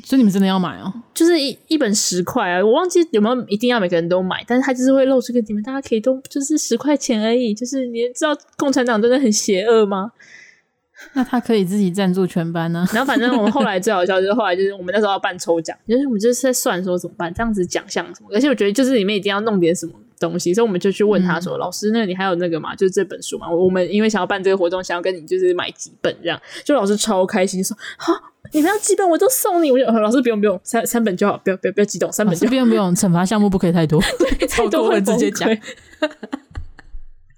[0.05, 10.13] 所以你们真的要买哦，就是一一本十块啊，我忘记有没有一定要每个人都买，但是他就是会露出个你们大家可以都就是十块钱而已，就是你知道共产党真的很邪恶吗？
[11.13, 12.87] 那他可以自己赞助全班呢？
[12.91, 22.75] 然后反正我们后来最好笑就是后来就是我们那时候要办抽奖，就是我们就是在算说怎么办这样子奖项什么，而且我觉得就是里面一定要弄点什么东西，所以我们就去问他说：“嗯、老师，那你还有那个吗？
[22.75, 23.51] 就是这本书嘛？
[23.51, 28.13] 我们因为想要办这个活动，想要跟你就是买几本这样。”就老师超开心说：“好，
[28.53, 32.49] 你们要几本我都送你。”我就老师不用不用，三三本就好，不要不要不要激动，三本就。
[32.49, 35.49] 不用不用，惩罚项目不可以太多，对， 太多会直接讲。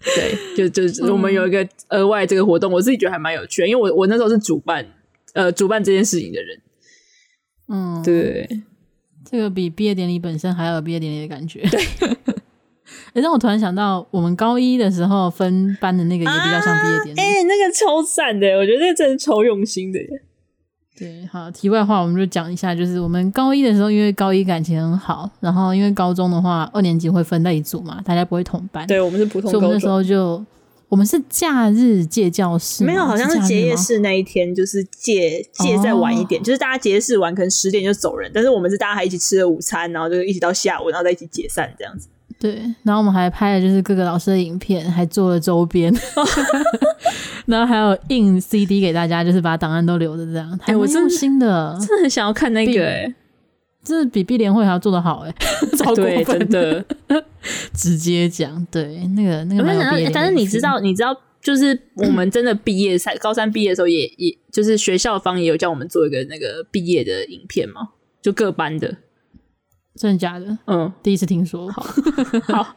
[0.01, 4.87] 对，就就 我们有一个额外这个活动，嗯、我自己觉得还蛮有趣的，因为我我那时候是主办，
[5.35, 6.61] 呃，主办这件事情的人。
[7.71, 8.49] 嗯，对，
[9.29, 11.61] 这个比毕业典礼本身还要有毕业典礼的感觉。
[11.69, 11.85] 对，
[13.15, 20.09] 哎，让我突然想到，我们高一的时候分班的那个也比较像毕业典礼，哎、啊欸，那个超赞的，我觉得那个真的超用心的耶。
[20.99, 28.85] 对，好，题外话，我们就讲一下，就是我们高一的时候，因为高一感情很好，然后因为高中的话，二年级会分在一组嘛，大家不会同班。
[28.87, 29.49] 对，我们是普通。
[29.49, 30.45] 所以我们那时候就，
[30.89, 42.09] 我们是假日借教室，没有，好像是结业式那一天，就是借借再晚一点，哦、就是大家结业式完可能十点就走人，但是我们是大家还一起吃了午餐，然后就一起到下午，然后再一起解散这样子。
[42.41, 45.93] 对，然后我们还拍了就是各个老师的影片，还做了周边，
[47.47, 50.59] 然后还有印 CD 给大家，就是把档案都留着这样。
[50.65, 53.15] 哎，我真心的，真的很想要看那个、欸，哎，
[53.83, 55.31] 这比毕联会还要做的好、欸，
[55.85, 56.85] 哎，对，真的，
[57.75, 59.75] 直接讲，对，那个那个没
[60.05, 67.89] 有，但是你知道，你知道，就是我们真的毕业赛， 高三毕业的时候也，也也就是学校方也有叫我们做一个那个毕业的影片嘛，
[68.23, 68.95] 就各班的。
[69.99, 70.57] 真的假的？
[70.67, 71.69] 嗯，第一次听说。
[71.73, 71.83] 好，
[72.55, 72.77] 好，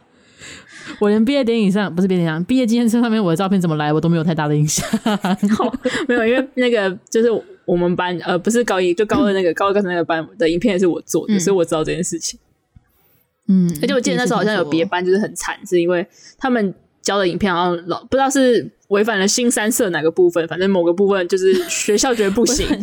[0.99, 4.86] 我连毕业典礼上不是毕业典礼上，毕业纪念册上面我的照片怎么来，我都没有太大的印象。
[5.55, 5.73] 好，
[6.07, 7.29] 没有，因为那个就是
[7.65, 12.39] 我们班，呃，不是高一，就高二那个、嗯、高二高三那个班的影片也是我做的，嗯、所以我知道这件事情。
[13.47, 16.05] 嗯，而且我记得那时候好像有别班就是很惨，是因为
[16.39, 22.65] 他们交的影片好像老不知道是违反了新三色哪个部分，反正某个部分就是学校觉得不行。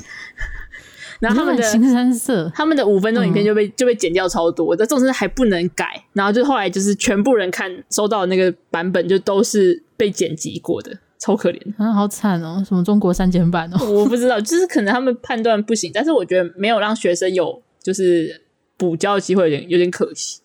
[1.20, 6.04] 然后他们的新三色，他们的五分钟影片就被、嗯、就被剪掉超多，这种事还不能改。
[6.12, 11.58] 然后就后来就是全部人看收到的那个版本，就都是被剪辑过的，超可怜。
[11.76, 12.62] 啊，好惨哦！
[12.64, 13.84] 什么中国删减版哦？
[13.90, 18.40] 我不知道，就是可能他们判断不行，但是我觉得没有让学生有就是
[18.76, 20.40] 补交的机会，有点有点可惜。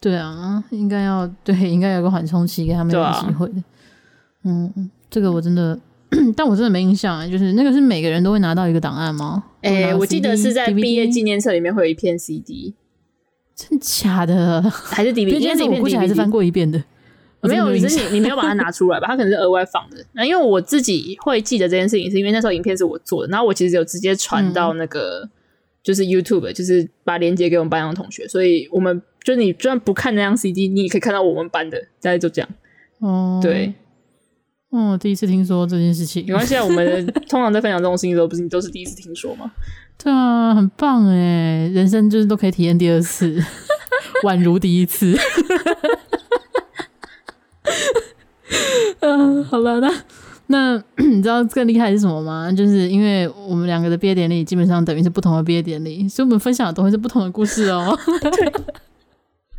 [0.00, 3.58] 对啊，应该要对，应该有个缓冲期给他们有机会的。
[3.58, 3.62] 啊、
[4.44, 5.78] 嗯，这个我真的。
[6.36, 9.44] 但我真的没印象啊，就是那个是每个人都会拿到一个档案吗？
[9.62, 12.74] 哎、欸，我记得是在毕业纪念册里面会有一片 CD，
[13.54, 14.62] 真假的？
[14.70, 15.38] 还是 DVD？
[15.38, 16.82] 因为我估计还是翻过一遍的。
[17.42, 19.06] 没有，只是你你没有把它拿出来吧？
[19.08, 20.04] 它 可能是额外放的。
[20.12, 25.30] 那因为我自己会记得这件事情，是因为那时候影片是我做的，然后我其实有直接传到那个、嗯、
[25.82, 32.48] 就是 YouTube，就是把链接给我们班上的同学，所以我们就你就算不看那张 CD，你也可以看到我们班的，大概就这样。
[32.98, 33.72] 哦，对。
[34.70, 36.24] 哦，第一次听说这件事情。
[36.26, 39.50] 没关系啊，我们 通常在分享这种事情的时候，不是你都是第一次听说吗？
[40.02, 43.42] 对啊，很棒哎，人生就是都可以体验第二次，
[44.24, 45.16] 宛如第一次。
[49.00, 49.90] 嗯， 好了，那
[50.48, 52.52] 那 你知道更厉害是什么吗？
[52.52, 57.96] 就是因为我们两个的毕业典礼基本上等于是不同的毕业典礼，所以我们分享的都会是不同的故事哦。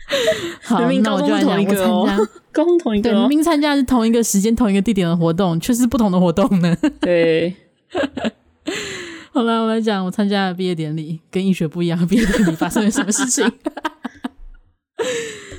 [0.10, 0.52] 对。
[0.64, 1.52] 好，明明那我就来讲，
[1.92, 2.26] 我参加，
[2.80, 6.76] 同一个，对，明明参加是同一个时间、同一个地点的活动，却是不同的活动呢。
[7.02, 7.56] 对，
[9.32, 13.52] 好了，我来讲，我参加的毕业典礼跟医学不一样，毕业典礼发生了什么事情？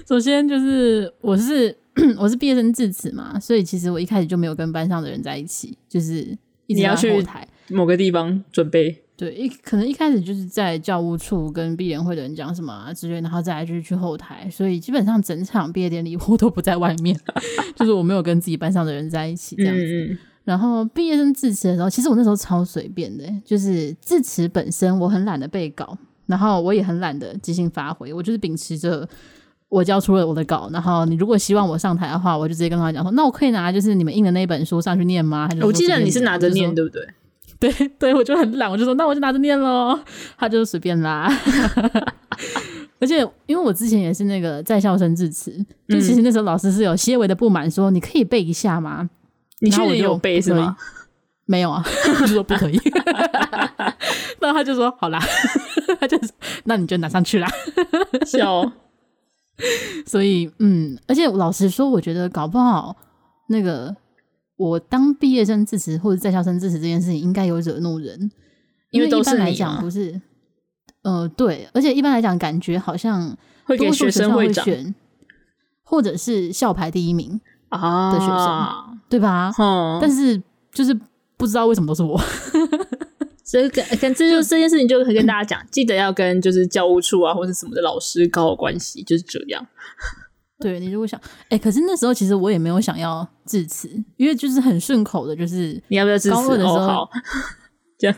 [0.09, 1.77] 首先就是我是
[2.19, 9.03] 我是毕业生致辞嘛，所以其实我一开始就没有跟班上的人在一起，就是一直在后台某个地方准备。
[9.19, 17.19] 对，一可能一开始就是在教务处跟毕业会的人讲什么啊之类，然后再来就是去后台，所以基本上整场毕业典礼我都不在外面，
[17.75, 19.83] 就是我没有跟自己班上的人在一起这样子。
[19.83, 29.09] 嗯嗯，然后毕业生致辞的时候，其实我那时候超随便的，就是致辞本身我很懒得背稿，然后我也很懒得即兴发挥，我就是秉持着
[29.69, 35.49] 我交出了我的稿，然后你如果希望我上台的话，我就直接跟他讲说，那我可以拿就是你们印的那本书上去念吗？
[35.51, 37.05] 还是我记得你是拿着念，对不对？
[37.59, 39.99] 对 对，我就很懒，我就说那我就拿着念喽，
[40.37, 41.29] 他就随便拉。
[43.01, 45.53] 而且因为我之前也是那个在校生致辞，
[45.89, 49.09] 就其实那时候老师是有些微的不满，说你可以背一下吗？
[49.61, 50.77] 你确定有背是吗？
[51.47, 51.83] 没有啊，
[52.21, 52.81] 就说不可以。
[54.41, 55.19] 那他就说好啦，
[56.01, 56.29] 他就说
[56.65, 57.49] 那你就拿上去啦。
[58.27, 58.71] 笑。
[60.07, 62.95] 所以嗯，而且老实说，我觉得搞不好
[63.49, 63.95] 那个
[64.59, 68.31] 我当毕业生致辞或者在校生致辞这件事情，应该有惹怒人，
[68.91, 70.21] 因为一般来讲不是。
[71.03, 73.35] 呃，对，而且一般来讲，感觉好像
[73.65, 74.93] 会给学生会选，
[75.85, 79.55] 或者是校排第一名啊的学生，啊、对吧？
[79.59, 80.43] 嗯，但是
[80.73, 80.93] 就是
[81.37, 82.21] 不知道为什么都是我，
[83.45, 89.65] 所以跟跟这就这件事情就可以跟大家讲，记得要跟就是教务处啊或者什么的老师搞好关系，就是这样。
[90.61, 96.77] 对，你如果想，哎、欸，可是那时候其实我也没有想要致辞，因为就是很顺口的，就是你要不要致辞的时候。
[96.77, 97.09] 哦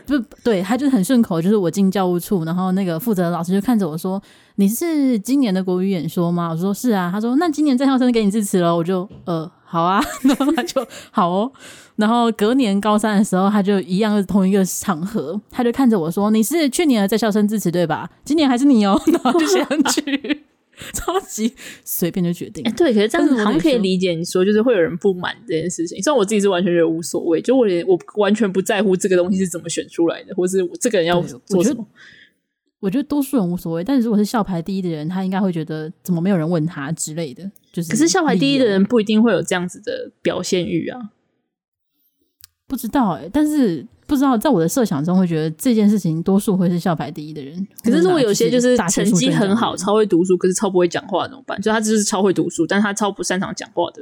[0.05, 4.21] 不对，他就是很顺口，就是我进教务处，然后那个负责的老师就看着我说
[4.57, 11.51] ：“你是今年的国语演说吗？”我说：“是啊。”他说：“那今年在校生给你致辞了。”我就呃好啊， 然后他就好哦。
[11.95, 18.07] 然后隔年高三的时候，他就一样是同一个场合，他就看着我说：“你是去年的在校生致辞对吧？
[18.23, 20.45] 今年还是你哦。”然后就写上去。
[20.93, 21.53] 超级
[21.83, 26.01] 随便就决定，哎、欸，对，可是这样子好像可以理解你说，就是会有人不满这件事情。
[26.01, 31.85] 虽然我自己是完全觉得无所谓，就我连我完全不在乎这个东西是怎么选出来的，或是这个人要做什么。
[32.79, 37.49] 我觉得多数人无所谓，但是如果是校排第一的人，他应该会觉得怎么没有人问他之类的。
[37.71, 41.11] 就是，可是校排第一的人不一定会有这样子的表现欲啊。
[42.67, 43.85] 不知道哎、欸，但是。
[44.11, 47.65] 不知道，在我的设想中，会觉得这件事情多数会是校排第一的人。
[47.81, 51.59] 可是如果有些就是成绩很好，超会读书，可是超不会讲话怎么办？
[51.61, 54.01] 就他就是超会读书，但是他超不擅长讲话的。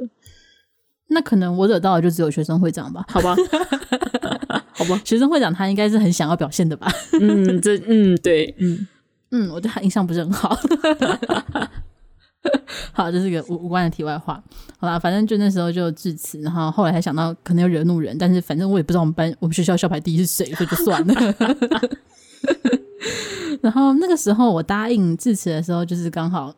[1.10, 3.06] 那可能我惹到的就只有学生会长吧？
[3.08, 3.36] 好吧，
[4.74, 6.92] 好吧，学生会长他应该是很想要表现的吧？
[7.22, 8.88] 嗯，这嗯对，嗯
[9.30, 10.58] 嗯，我对他印象不是很好。
[12.94, 14.42] 好，这是个无无关的题外话。
[14.78, 21.14] 好啦，反正就那时候就致辞，然后后来才想到可能要惹怒人，但是反正我也不知道我们班我们学校校牌第一是谁，所以就算了。
[23.62, 26.54] 然后那个时候我答应致辞的时候，就是刚好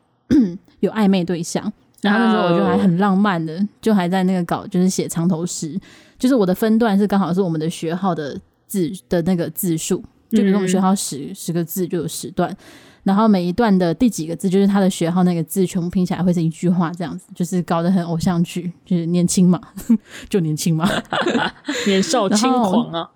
[0.82, 1.72] 有暧昧对象，
[2.02, 5.80] 然后那时候我就还很浪漫的，就还在那个搞，就是写藏头诗，
[6.20, 9.98] 就是我的分段是刚好是我们的学号的字的那个字数，
[10.30, 12.56] 就比如说我们学号十十个字就有十段。
[13.04, 19.60] 然后每一段的第几个字，就是他的学号那个字，全部拼起来会是一句话，这样子，就是搞得很偶像剧，就是年轻嘛，
[20.30, 20.90] 就年轻嘛，
[21.88, 23.10] 年少轻狂啊。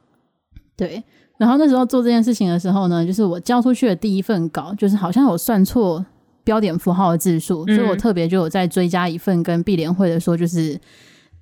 [0.75, 1.03] 对，
[1.38, 6.05] 然后那时候做这件事情的时候呢，就是我交出去的第一份稿，就是好像有算错
[6.43, 10.79] 标点符号的字数，嗯、所以我特别就有再追加一份跟毕联会的说，就是。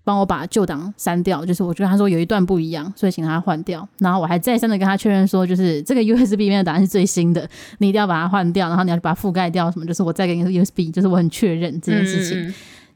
[0.03, 3.87] 帮我把旧档删掉，就是我觉得他说有一段不一样，所以请他换掉。
[3.99, 7.47] 然后我还再三的跟他确认说，就是这个 USB 里面的档案是最新的，
[7.77, 12.37] 你一定要把它换掉，然后你要把它覆盖掉什么，就是我再给你个 USB，就是我很确认这件事情。
[12.41, 12.53] 嗯嗯，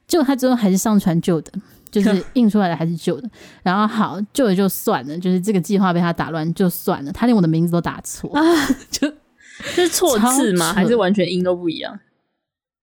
[0.08, 1.51] 结果他最后还是上传旧的，
[1.89, 3.30] 就是 印出来的还是旧的。
[3.64, 7.12] 然后好，旧的就算了，就是这个计划被他打乱就算了。
[7.14, 8.43] 他连我的名字都打错，啊、
[8.91, 9.10] 就
[9.76, 10.74] 就是错字吗？
[10.74, 11.97] 还是完全音都不一样？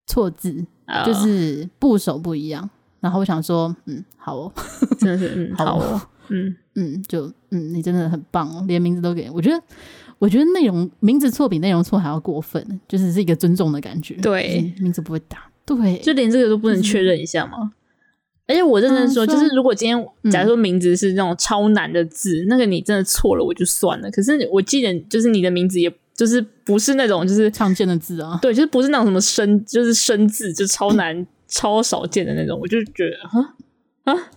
[0.07, 0.65] 错字，
[1.05, 2.69] 就是部首不一样。
[3.05, 4.51] 然后我想说，嗯，好哦，
[4.97, 9.61] 真的是，嗯， 好哦，嗯嗯，就嗯，你真的很棒哦，连名字都给我觉得，
[10.17, 14.15] 我觉得内容名字错比内容错还要过分，就是是一个尊重的感觉。
[14.15, 15.37] 对，名字不会打，
[15.67, 17.73] 对，就连这个都不能确认一下吗？
[18.47, 24.09] 而且我认真说，就是如果今天假如说名字是那种超难的字，嗯、那个你真的错了，我就算了。
[24.09, 31.25] 可是我记得，就是你的名字，也就是不是那种就是常见的字啊，对，就是不是那种什么生，就是生字，就超难。
[31.47, 34.31] 超少见的那种，我就觉得啊啊，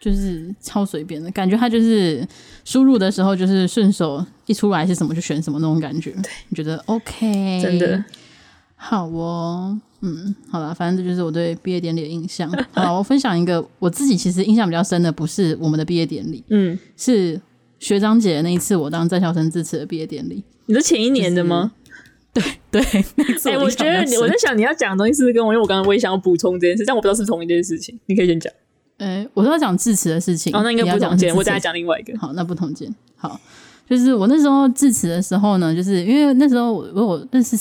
[0.00, 1.56] 就是超随便的感觉。
[1.56, 2.26] 他就是
[2.64, 6.10] 输入的时候，就是顺手一出来是什么就选什么那种感觉。
[6.10, 7.60] 对，你觉得 OK？
[7.62, 8.04] 真的
[8.74, 12.50] 好哦，嗯，好了，反正这就是我对毕业典礼的印象。
[12.74, 17.40] 好，我分享一个我自己其实印象比较深的，不是我们的毕业典礼，嗯，是
[17.78, 20.42] 学长姐那一次我当在校生致辞的毕业典礼。
[20.66, 21.70] 你是前一年的吗？
[21.74, 21.81] 就是
[22.32, 28.52] 对对， 哎、欸，我觉得你，我在想你要讲的东西是不是跟我，因为我刚刚我也想要补充这件事，但我不知道是同一件事情，你可以先讲。
[28.98, 32.18] 哎、欸，我是要讲致辞的事情，哦，那应该不同件，我再来讲另外一个。
[32.18, 32.94] 好，那不同件。
[33.16, 33.38] 好，
[33.88, 37.56] 就是我那时候致辞的时候呢，就是因为那时候我我认识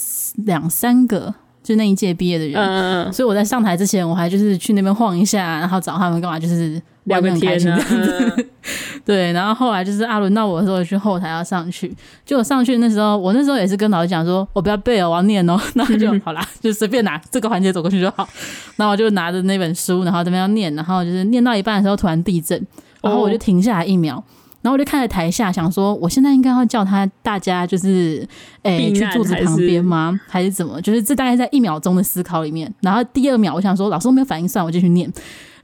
[0.45, 1.33] 两三个。
[1.63, 8.33] 就那一届毕业的人，嗯嗯，所以我在上台之前，我还就是去那边晃一下，然后找他们干嘛，就是聊得很开心这样子。
[8.37, 8.45] 嗯、
[9.05, 11.93] 对，然后后来就是阿轮到我的时候，去后台要上去，
[12.25, 18.27] 就我上去那时候，我那时候也是跟老师讲说，我不要背哦，我要念哦， 那就 好啦，就随便拿这个环节走过去就好。
[18.75, 22.65] 然后我就拿着那本书，然后这边要念，然后就是念到一半的时候突然地震，
[23.01, 24.17] 然后我就停下来一秒。
[24.17, 24.23] 哦
[24.63, 28.23] 然后我就看着台下，想说，我现在应该要叫他大家就是，
[28.61, 30.19] 诶，去柱子旁边吗？
[30.27, 30.79] 还是怎么？
[30.83, 32.71] 就是这大概在一秒钟的思考里面。
[32.81, 35.11] 然后第二秒，我想说，老师都没有反应，算我继续念。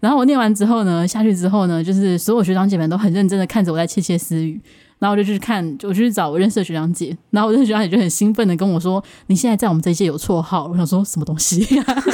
[0.07, 4.57] 然后我念完之后呢，下去之后呢，就是所有学长姐们都很认真的看着我在窃窃私语。
[4.99, 7.15] 然后我就去看，我就去找我认识的学长姐。
[7.31, 11.61] 然后我认识学长姐就很兴奋的跟我说：“你现在在我们这一届有绰号。”我想说什么东西？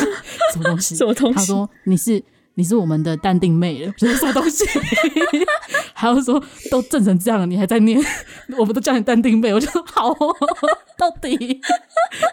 [0.51, 0.95] 什么东西？
[0.95, 1.35] 什么东西？
[1.35, 2.19] 他说：“你是
[2.55, 3.93] 你是我们的淡定妹了。
[4.01, 4.65] ”我说什么东西？
[5.93, 7.99] 还有说都震成这样了，你还在念？
[8.57, 9.53] 我们都叫你淡定妹。
[9.53, 10.35] 我就说好哦，
[10.97, 11.61] 到底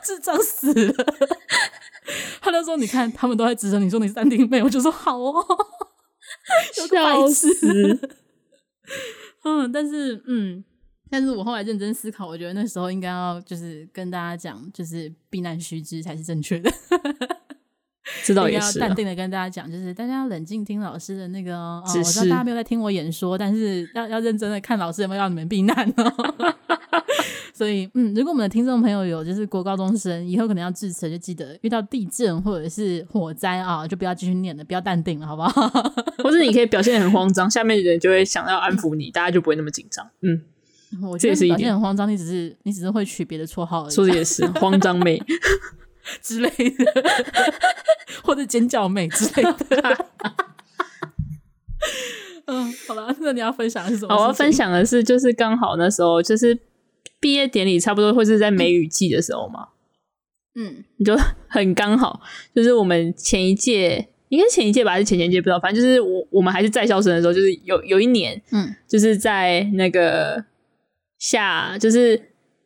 [0.02, 1.06] 智障死了。
[2.40, 5.44] 他就说：“你看，他们都在指着你说你是淡定妹。”我就说好哦，
[6.88, 7.48] 笑死。
[9.44, 10.64] 嗯，但是嗯，
[11.08, 16.70] 但是我后来认真思考，我觉得那时候应该要就是跟大家讲，就是避难须知才是正确的。
[18.22, 21.82] 知道也是，要淡定的跟大家讲，就是大家要冷静听老师的那个哦。
[21.86, 26.14] 是我知道大家没有在听我演说，但是要要认真的看老师有没有让你们避难哦。
[27.52, 35.70] 所以，嗯，如果我们的听众朋友有就是国高中生，以后可能要致辞，就记得遇到地震或者是火灾啊，就不要继续念了，不要淡定了，好不好？
[36.24, 40.08] 或者你可以表现得很慌张，下面的人就会想要安抚你，大家就不会那么紧张。
[40.22, 40.40] 嗯，
[41.02, 43.90] 我觉得表现很慌张，你只是你只是会取别的绰号而已。
[43.94, 45.22] 说的也是，慌张妹
[46.22, 47.04] 之类的，
[48.24, 50.06] 或者尖叫妹之类的。
[52.46, 54.14] 嗯，好了，那你要分享的是什么？
[54.14, 56.58] 我要分享的是，就是刚好那时候就是。
[57.18, 59.68] 毕业典礼差不多会是在梅雨季的时候嘛，
[60.54, 61.14] 嗯，你就
[61.48, 62.18] 很刚好，
[62.54, 70.42] 就是我们前一届，应该前一届吧，还是前前届不知道，反正就是我我们还是在校生的时候，就是有有一年，嗯，就是在那个
[71.18, 72.18] 下，就是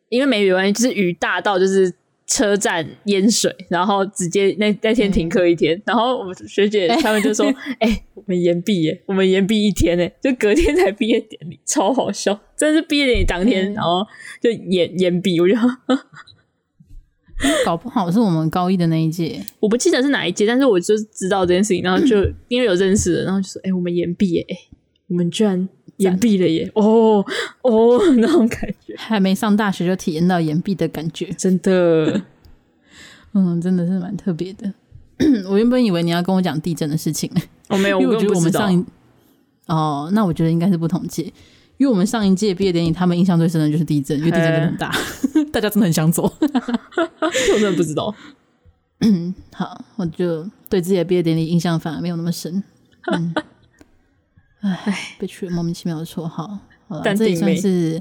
[0.09, 1.93] 因为梅雨关系，就是雨大到就是。
[2.27, 7.47] 车站淹水，然后直接那那天停课一天，嗯、然后我们学姐他们就说
[7.81, 14.07] ：“哎、欸，我们延毕耶，我们延毕一天呢，就隔天才毕业典礼，超好笑，真的是毕业典礼当天，嗯、然后
[14.41, 15.55] 就延延毕。”我就
[17.64, 22.16] 搞不好是我们高一的那一届， 我不记得是哪一届，但是我就知道这件事情，然后就
[22.49, 24.57] 因为有认识的，然后就说：“哎、欸，我们延毕耶，哎，
[25.09, 27.24] 我们居然延毕了耶！”哦
[27.62, 28.95] 哦，那种感觉。
[28.97, 32.22] 还没上大学就体验到岩壁的感觉，真的，
[33.34, 34.72] 嗯，真的是蛮特别的。
[35.49, 37.30] 我原本以为你要跟我讲地震的事情，
[37.68, 38.84] 我、哦、没有，因为我觉得我们上一
[39.66, 41.22] 哦，那我觉得应该是不同届，
[41.76, 44.92] 因为我们上一届毕业典礼，他们印象最深的就是地震，因为地震真的很大，
[45.53, 46.24] 大家真的很想走。
[46.42, 48.14] 我真的不知道。
[49.01, 52.62] 嗯，好，我就对自己的毕业典礼印象反而没有那么深。
[53.12, 53.34] 嗯，
[54.65, 56.59] 唉，被取了莫名其妙的绰号。
[56.89, 58.01] 好了，这也算是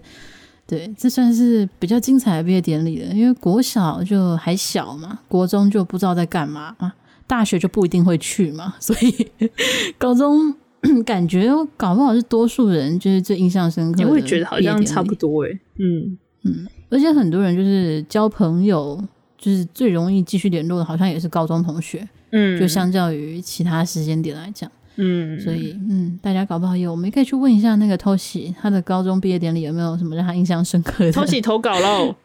[0.66, 3.14] 对，这算是比较精彩的毕业典礼了。
[3.14, 6.94] 因为国小就还小嘛，国中就不知道在干嘛嘛，
[7.28, 9.52] 大学就不一定会去嘛， 所以
[9.98, 10.56] 高中
[11.06, 14.06] 感觉搞不好是多数人就是最印象深刻的。
[14.06, 15.50] 你会觉得好像差不多哎，
[15.80, 19.02] 嗯嗯，而且很多人就是交朋友，
[19.38, 24.70] 就是最容易继续联络的，好像也是高中同学，嗯，就相较于其他时间点来讲。
[24.96, 32.16] 嗯，所以嗯，大家搞不好有，我们可以去问一下那个 Toshi，他的高中毕业典礼有没有什么让他印象深刻的？Toshi 投稿喽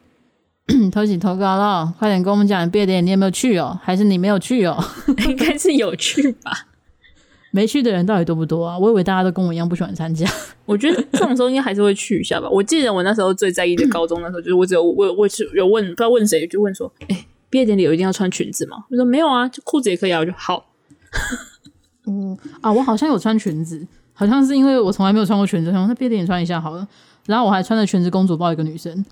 [0.91, 3.79] ，Toshi 投稿喽，快点跟我们讲，你毕业典礼你有没有去哦？
[3.83, 4.77] 还是你没有去哦？
[5.27, 6.67] 应该是有去吧？
[7.51, 8.79] 没去的人到底多不多啊？
[8.79, 10.29] 我以为大家都跟我一样不喜欢参加。
[10.67, 12.47] 我觉得这种时候应该还是会去一下吧。
[12.51, 18.85] 我记得我那时候最在意的高中那时候，就是我只有我我是有问，不知道问谁，就问说，哎、欸，毕业典礼有一定要穿裙子吗？
[18.91, 20.21] 我说没有啊，就裤子也可以啊。
[20.21, 20.67] 我就好。
[22.45, 26.87] 嗯啊，我好像有穿裙子，好像是因为我从来没有穿过裙子，然后那毕业典礼穿一下好了。
[27.27, 29.05] 然后我还穿着裙子公主抱一个女生，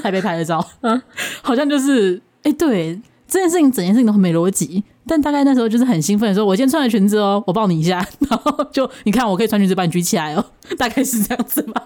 [0.00, 1.02] 还被拍了照，啊、
[1.42, 4.84] 好像就是哎、欸，对这件事情，整件事情都很没逻辑。
[5.06, 7.96] 但大概那时候就是很兴奋的时候，我今天穿了裙子哦，我抱你一下，
[8.30, 10.44] 然后就你看我可以穿裙子把你举起来哦，
[10.78, 11.82] 大概是这样子吧。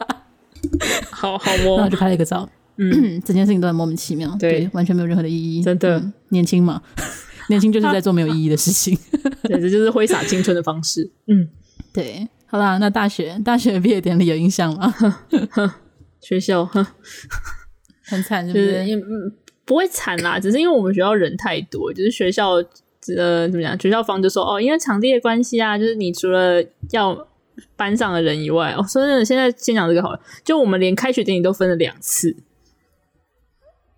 [1.10, 2.46] 好好哦，然后就拍了一个照，
[2.76, 6.82] 嗯， 整件事情都很莫名其妙，对，对，完全没有任何的意义，真的，嗯、年轻嘛。
[7.50, 8.96] 年轻就是在做没有 意义的事情，
[9.44, 11.10] 对，这就是挥洒青春的方式。
[11.26, 11.48] 嗯，
[11.92, 14.94] 对，好啦，那大学大学毕业典礼有印象吗？
[16.20, 19.32] 学校很惨，就是嗯
[19.64, 22.52] 不会惨啦，只是因为我们学校人太多，就是学校
[23.16, 23.78] 呃怎么讲？
[23.80, 27.28] 学校方就说哦，因为场地的关系啊，就是你除了要
[27.76, 32.36] 班上的人以外，哦，所以呢，现在先讲这个好了，就我们连开学典礼都分了两次，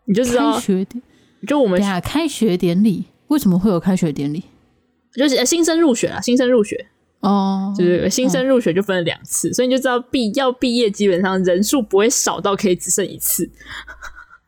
[0.07, 1.03] 你就知道开学典
[1.47, 3.05] 就我们俩开学典礼。
[3.31, 4.45] 为什么会有开学典礼？
[5.13, 6.87] 就是新生入学啊，新生入学
[7.19, 13.51] 哦，oh, 就是新生入学就分了两次，嗯、所以你就知道毕要毕业基本上人数不会少到可以只剩一次。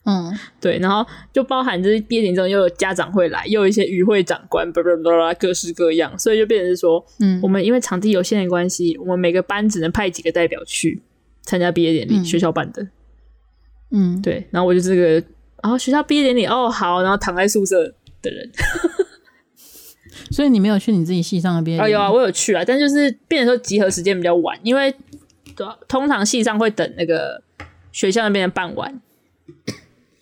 [0.05, 11.03] 嗯， 对，然后就包含就是毕业典礼中又有家长会来，又有一些与会长官，巴拉巴拉各式各样，所以就变成是说，嗯，我们因为场地有限的关系，我们每个班只能派几个代表去
[11.43, 12.87] 参加毕业典礼，嗯、学校办的。
[13.91, 15.13] 嗯，对，然后我就这个，
[15.63, 17.95] 然后学校毕业典礼哦好，然后躺在宿舍。
[18.23, 18.51] 的人，
[20.31, 21.79] 所以你没有去你自己系上的毕业？
[21.79, 24.95] 啊，有啊，我有去啊，但就是变成说集合时间比较晚，因为
[25.89, 27.43] 通常系上会等那个
[27.93, 29.01] 学校那边的办完，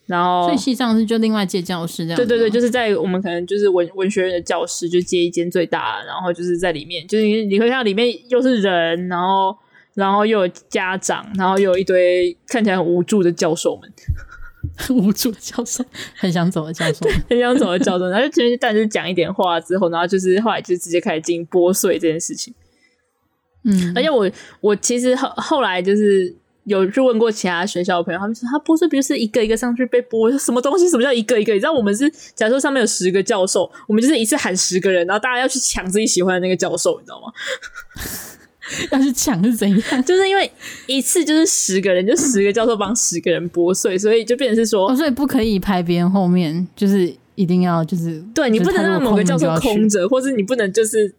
[0.07, 2.17] 然后所以系上是就另外借教室这样。
[2.17, 9.57] 对对对，就是在我们可能就是文文学院的教室就借一间最大，然后就是在里面，就是你你会看到里面又是人，然后
[9.95, 13.93] 然后又有家长，然后又有一堆看起来很无助的教授们。
[14.91, 15.85] 无助的教授，
[16.17, 22.55] 很想走的教授，很想走的教授，然后就前面但是讲一点话之后，然后就是后来就直接开始进行拨穗这件事情。
[23.65, 30.89] 嗯，而且我我其实后后来就是有去问过其他学校的朋友，他们说他剥碎不就是一个一个上去被拨，什么东西？
[30.89, 31.53] 什么叫一个一个？
[31.53, 37.33] 你知道我们是假如说上面有十个教授，我们就是一次喊十个人，然后大家要去抢自己喜欢的那个教授，你知道吗？
[38.91, 40.05] 要去抢是怎样？
[40.05, 40.51] 就是因为
[40.87, 51.15] 一次就是十个人，就十个教授帮十个人拨穗，所以就变成是说，哦，所以不可以排别人后面，就是一定要就是对你不能让某个教授空着，或者你不能就是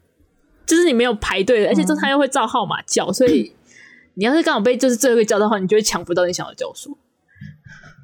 [0.66, 3.52] 就是你没有排队的，而且就他又会照号码叫，嗯，所以
[4.14, 6.96] 你要是刚好被就是最后一个叫的话，你就会抢不到你想要的教授。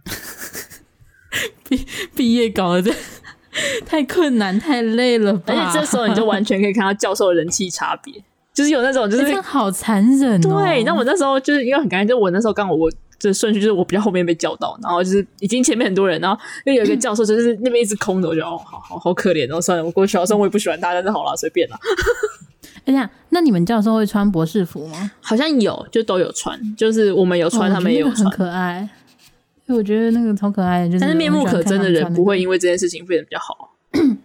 [1.68, 2.94] 毕毕业搞得
[3.84, 5.54] 太困难太累了吧？
[5.54, 8.24] 而且这时候你就完全可以看到教授的人气差别。
[8.58, 10.60] 就是有那种，就是、欸、好残忍、哦。
[10.64, 21.78] 对，那我那时候就是因为很尴尬，就我那时候刚好我这顺序就是我比较后面被叫到，然后就是已经前面很多人，然后又有一个教授就是那边一直空的，我觉得哦，好好好可怜，然后算了，我过去，虽然我也不喜欢他，但是好了，随便啦。
[22.86, 25.08] 哎呀，那你们教授会穿博士服吗？
[25.20, 28.88] 好像有，就都有穿，就是我们有穿，哦、他们也有穿，很可爱。
[29.66, 33.76] 我觉得那个超可爱的，就是、但是面目可憎的人不会因为这件事情变得比较好。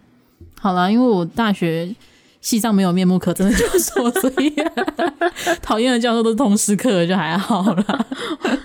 [0.58, 1.94] 好啦，因为我大学。
[2.44, 4.52] 系上没有面目可憎的教授，所以
[5.62, 8.06] 讨厌的教授都是通识课，就还好啦。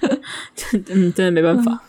[0.92, 1.80] 嗯，真的没办法。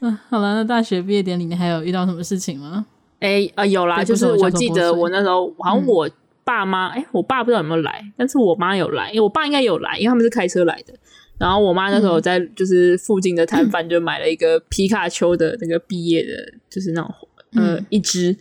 [0.00, 2.84] 嗯， 嗯好了，那大学毕业典礼你还有遇到什么事情吗？
[3.20, 6.10] 哎、欸、啊，有啦，就是我记得我那时候好像我
[6.42, 10.92] 爸妈，哎、嗯欸，我爸不知道有没有来，但是我妈有来，因为我爸应该有来，因为他们是开车来的。
[11.38, 17.14] 然后我妈那时候在就是附近的摊贩就买了一个皮卡丘的那个毕业的，就是那种
[17.54, 18.36] 呃一只。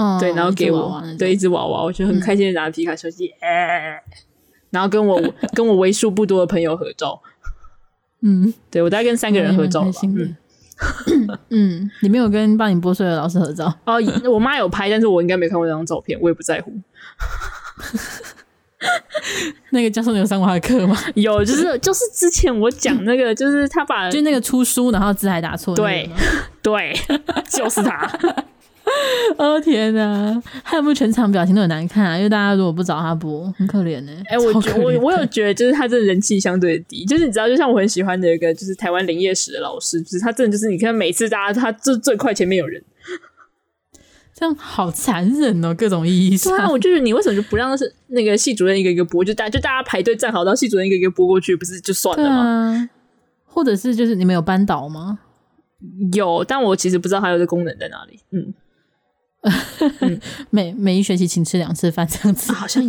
[0.00, 4.00] 哦、对，然后给我对一只娃娃，我就很开心的拿着皮卡手机，嗯、
[4.70, 5.20] 然后跟我
[5.52, 7.20] 跟我为数不多的朋友合照。
[8.22, 9.90] 嗯， 对，我大概跟三个人合照吧。
[10.04, 10.36] 嗯，
[11.50, 13.66] 嗯，你没有跟帮你拨穗的老师合照？
[13.84, 14.00] 哦，
[14.32, 16.72] 我妈有拍，但是我应该没看过那张照片，我也不在乎。
[19.68, 20.96] 那个教授你有上过他的课吗？
[21.14, 26.08] 有，就是就是之前我讲那个，就是他把就那个出书，然后字还打错，对
[26.62, 26.96] 对，
[27.50, 28.10] 就是他。
[29.38, 30.42] 哦天哪！
[30.64, 34.12] 汉目全场表情都很难看啊，因为大家如果不找他播，很可怜呢。
[34.26, 42.82] 哎、欸，我觉我我有觉得，就是他这人气相对低，就是你知道，就像我很喜欢的一个，就是台湾林业史的老师，就是他真的就是你看每次大家他就最快前面有人，
[44.34, 46.52] 这样好残忍哦，各种意义上。
[46.52, 52.36] 对啊，我就是你为什么就不让是那个系主任一个一个播，就大就大家排队站好，到系主任一个一个播过去，不是就算了吗？
[52.36, 52.90] 啊、
[53.44, 55.18] 或者是就是你们有班导吗？
[56.12, 58.18] 有，但我其实不知道它有这功能在哪里。
[58.32, 58.52] 嗯。
[60.00, 60.20] 嗯、
[60.50, 62.82] 每每一学期请吃两次饭这样子，好像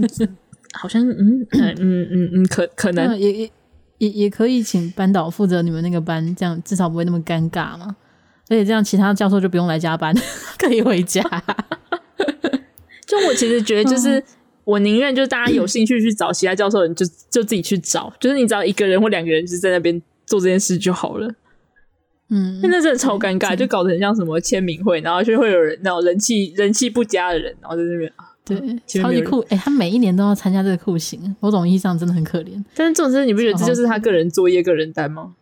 [0.74, 3.52] 好像嗯嗯嗯嗯可可能也也
[4.00, 7.96] 也也可以请班导负责你们那个班，这样至少不会那么尴尬嘛。
[8.50, 10.14] 而且这样其他教授就不用来加班，
[10.60, 11.22] 可以回家。
[13.08, 14.22] 就我其实觉得，就是
[14.66, 21.34] 我宁愿就大家有兴趣去找其他教授，你就就自己去找，就是你只要一个人或两个人就在那边做这件事就好了。
[22.34, 28.58] 嗯，那真的超尴尬，就搞得很像什么签名会，然后就会有人那种人气人气不佳的人，然后在那边啊，对，
[28.88, 32.52] 超级酷，哎、欸，他每一年都要参加这个酷刑，某种意义上真的很可怜。
[32.74, 35.34] 但是这种事你不觉得这就是他个人作业、个人担吗？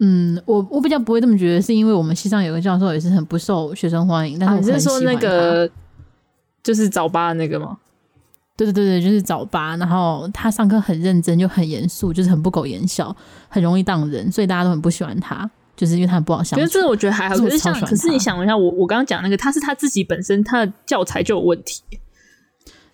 [0.00, 5.70] 嗯，我我比较不会这么觉得，是因为我们系上有个教授也是很不受学生欢迎，但是你是说那个
[6.64, 7.78] 就是早八的那个吗？
[8.56, 13.14] 对对对对，就是早八，然后他上课很认真，就很严肃，就是很不苟言笑，
[13.48, 15.48] 很容易当人，所以大家都很不喜欢他。
[15.76, 17.36] 就是因为他很不好相处，可是这个我觉得还好。
[17.36, 21.82] 可是像，可是你想一下，我我刚刚讲那个，他是他自己本身他的教材就有问题。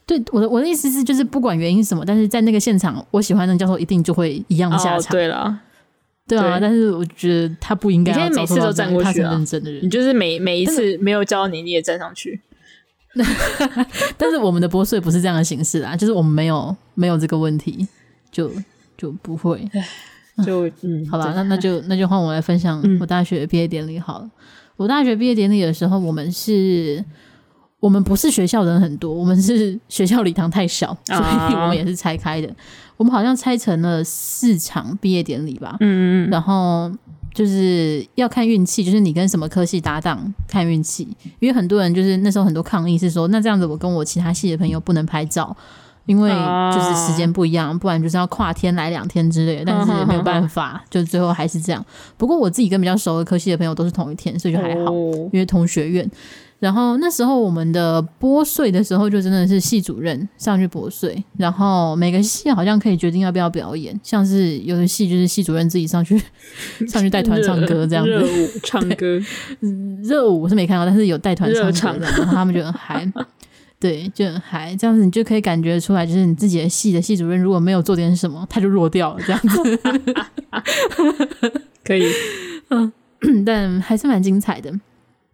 [0.06, 5.00] 对，我的我的意思是，就是不管原因是什么，但是在那个现场，我喜欢的教授一定就会一样的下场。
[5.00, 5.60] 哦、对了，
[6.28, 8.12] 对啊，对，但是我觉得他不应该。
[8.12, 12.40] 你可以每次都站过去啊，认真的人，你就是每每一次没有教你，你也站上去。
[14.16, 17.88] 但是我们的拨穗不是这样的形式啊，就是我们没有没有这个问题，
[18.30, 18.48] 就
[18.96, 19.68] 就不会。
[20.44, 24.24] 就嗯，好吧，那那就那就换我来分享我大学毕业典礼好了。
[24.24, 24.30] 嗯、
[24.76, 27.02] 我大学毕业典礼的时候，我们是，
[27.80, 32.48] 我们不是学校人很多，我们是学校礼堂太小，所以我们也是拆开的。
[32.48, 32.54] 啊、
[32.96, 35.76] 我们好像拆成了四场毕业典礼吧。
[35.80, 36.90] 嗯嗯，然后
[37.34, 41.08] 就是要看运气，就是你跟什么科系搭档看运气，
[41.38, 45.56] 因为很多人就是那时候很多抗议是说，那这样子我跟我其他系的朋友不能拍照，
[46.06, 46.30] 因为
[46.72, 51.84] 就是时间不一样，不然就是要跨天来两天之类的，但是也没有办法， 就最后还是这样。
[52.16, 54.92] 不过我自己跟比较熟的科系的朋友都是同一天，所以就还好，
[55.32, 56.10] 因为同学院。
[56.58, 66.18] 然后那时候我们的拨穗的时候，就真的是系主任上去拨穗，然后每个系好像可以决定要不要表演，像是有的系就是系主任自己上去
[66.88, 69.20] 上去带团唱歌这样子，热舞唱歌，
[70.02, 73.12] 热舞我是没看到，但是有带团唱歌的，然后他们就很嗨，
[73.78, 79.78] 对，就很嗨，这样子你就可以感觉出来，就是你自己的系的系主任如果没有做点什么，他就弱掉了这样子，
[81.84, 82.04] 可以，
[82.70, 82.92] 嗯，
[83.44, 84.72] 但还是蛮精彩的。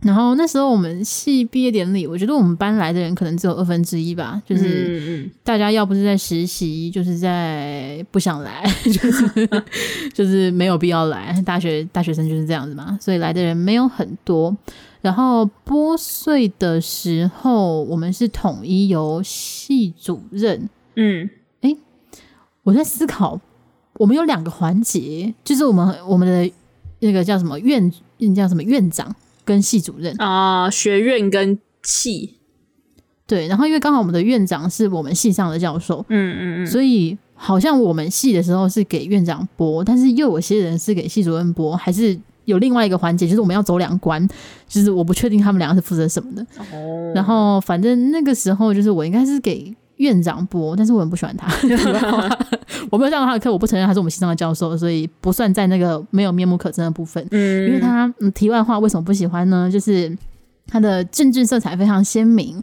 [0.01, 9.63] 然后那时候我们系毕业典礼，我觉得我们班来的人可能只有二分之一吧，就是大家要不是在实习，就是在不想来， 就是
[10.13, 11.41] 就是没有必要来。
[11.47, 14.57] 大学大学生就是这样子嘛，所以来的人没有很多。
[15.03, 20.71] 然后拨穗的时候，我们是统一由系主任。
[20.97, 21.29] 嗯，
[21.61, 21.77] 哎，
[22.63, 23.39] 我在思考，
[23.95, 26.51] 我们有两个环节，就是我们我们的
[27.01, 29.15] 那个叫什么院，那叫什么院长。
[29.45, 32.39] 跟系主任啊，学院跟系，
[33.27, 44.27] 对，然后因为刚好我们的院长是我们系上的教授，嗯嗯嗯，所以好像我们系的时候是给院长拨，但是又有些人是给系主任拨，还是有另外一个环节，就是我们要走两关，
[44.69, 46.43] 就是我不确定他们两个是负责什么的。
[46.73, 51.47] 哦，然后反正那个时候就是我应该是给院长播，但是我很不喜欢他，
[52.91, 57.25] 我没有上过他的课，我不承认他是我们系上的教授，所以不算在那个没有面目可憎的部分。
[57.31, 59.71] 嗯，因为他嗯，题外话，为什么不喜欢呢？
[59.71, 60.17] 就是
[60.67, 62.61] 他的政治色彩非常鲜明，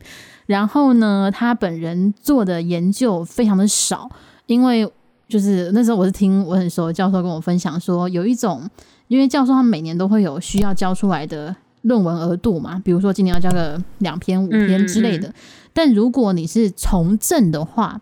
[0.48, 4.10] 然后呢，他本人做的研究非常的少。
[4.48, 4.92] 因为
[5.28, 8.68] 就是那时候我是听我很熟的教授跟我分享说，有一种，
[9.10, 15.28] 因为教授他每年都会有需要交出来的论文额度嘛，比如说今年要交个两篇、五篇之类的。
[15.28, 15.34] 嗯嗯
[15.72, 18.02] 但如果你是从政的话，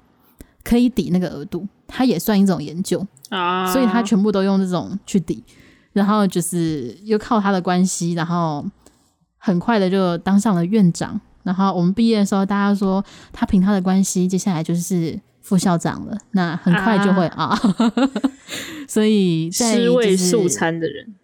[0.63, 5.43] 可以抵那个额度，它也算一种研究啊，所以他全部都用这种去抵，
[5.93, 8.65] 然后就是又靠他的关系，然后
[9.37, 11.19] 很快的就当上了院长。
[11.43, 15.17] 然后我们毕业的时候，大家说他凭他的关系，接下来就是
[15.47, 16.17] 副校长了。
[16.31, 17.59] 那很快就会啊，啊
[18.85, 21.15] 所以在、就是、尸位素餐的人。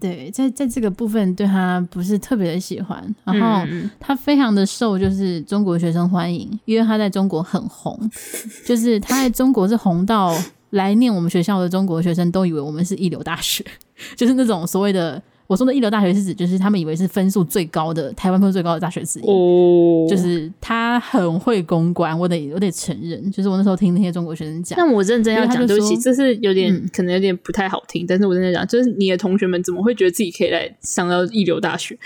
[0.00, 3.64] 对，在在这个部分对他不是特别的喜欢，然后
[4.00, 7.98] 他非常的受就是中国学生欢迎，因为他在中国很红，
[8.66, 10.36] 就是他在中国是红到
[10.70, 13.64] 来念我们学校的中国学生都以为我们是一流大学，
[14.16, 15.22] 就是那种所谓的。
[15.46, 19.22] 我说的一流大学是指，就是他们以为是分数最高的台湾分数最高的大学之一。
[19.22, 23.30] 哦，就是他很会公关，我得我得承认。
[23.30, 31.96] 就是我那时候听那些中国学生讲，那我认真要讲，对不起，这是有点、嗯、可能有点不太好听，但是我认真讲，就是你的同学们怎么会觉得自己可以来上到一流大学？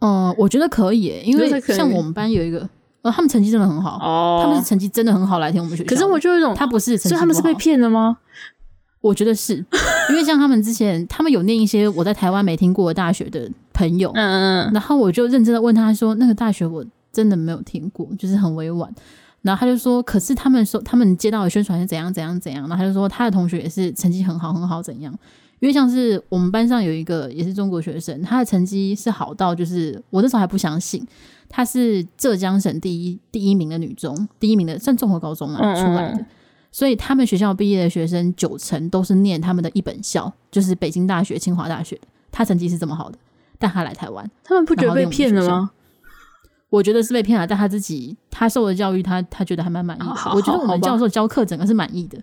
[0.00, 2.68] 嗯， 我觉得可以，因为像我们班有一个，
[3.02, 5.88] 呃，他们成绩真的很好哦，他们是成绩真的很好来听我们学校。
[5.88, 8.18] 可是我就有一种，他不是，所以他们是被骗了吗？
[9.06, 9.64] 我觉得是，
[10.10, 18.92] 因为像他们之前，他们有念一些我在台湾没听过的大学的朋友，嗯嗯，然后我就认真的问他说，那个大学我真的没有听过，就是很委婉。
[19.42, 25.16] 然后他就说，可是他们说他们接到的宣传是怎样怎样怎样，然后他就说他的同学也是成绩很好很好怎样，
[25.60, 31.06] 因为像是我们班上有一个也是中国学生，他的成绩是好到就是我那时候还不相信，
[31.48, 36.24] 他是浙江省第一第一名的女中，第一名的算综合高中啊出来的。
[36.76, 41.98] 所以他们学校毕业的学生九成都是念他们的一本校，就是北京大学、清华大学。
[42.30, 43.16] 他成绩是这么好的，
[43.58, 45.70] 但他来台湾，他们不觉得被骗了吗？
[46.68, 50.06] 我觉得是被骗了，但他自己他受的教育他，他他觉得还蛮满意的。
[50.34, 52.18] 我觉得我们教授教课整个是满意的。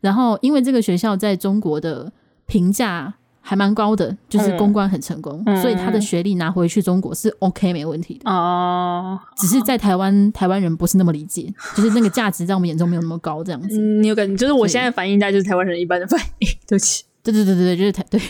[0.00, 2.12] 然后因为这个学校在中国的
[2.46, 3.14] 评价。
[3.46, 8.30] 还蛮高的，就是公关很成功，嗯、所以他的学历拿回去中国是 OK 没问题的。
[8.30, 13.78] 哦，只是在台湾，台湾人不是那么理解，就是那个价值在我们眼中没有那么高，这样子。
[13.78, 14.34] 嗯，你有感觉？
[14.34, 16.48] 就是我现在反应，大概就是台湾人一般的反应。
[16.66, 18.20] 对不起，对对对对对，就是台 对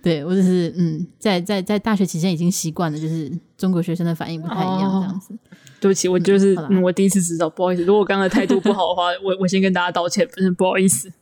[0.00, 3.28] 对，我就是嗯，在在在大学期间已经习惯了，就是
[3.58, 5.34] 中国学生的反应不太一样，这样子。
[5.34, 5.38] 哦、
[5.80, 7.82] 对不起，我就是嗯，我第一次知道，不好意思。
[7.82, 11.12] 如果我刚刚态度不好的话， 我我先跟大家道歉，真的不好意思。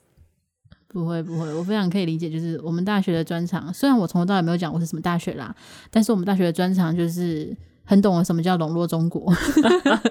[0.93, 3.73] 不会不会，我非常可以理解，就是我们大学的专长。
[3.73, 5.55] 虽然我从头到尾没有讲我是什么大学啦，
[5.91, 9.33] 但是我们大学的专长就是很懂得什么叫笼络中国，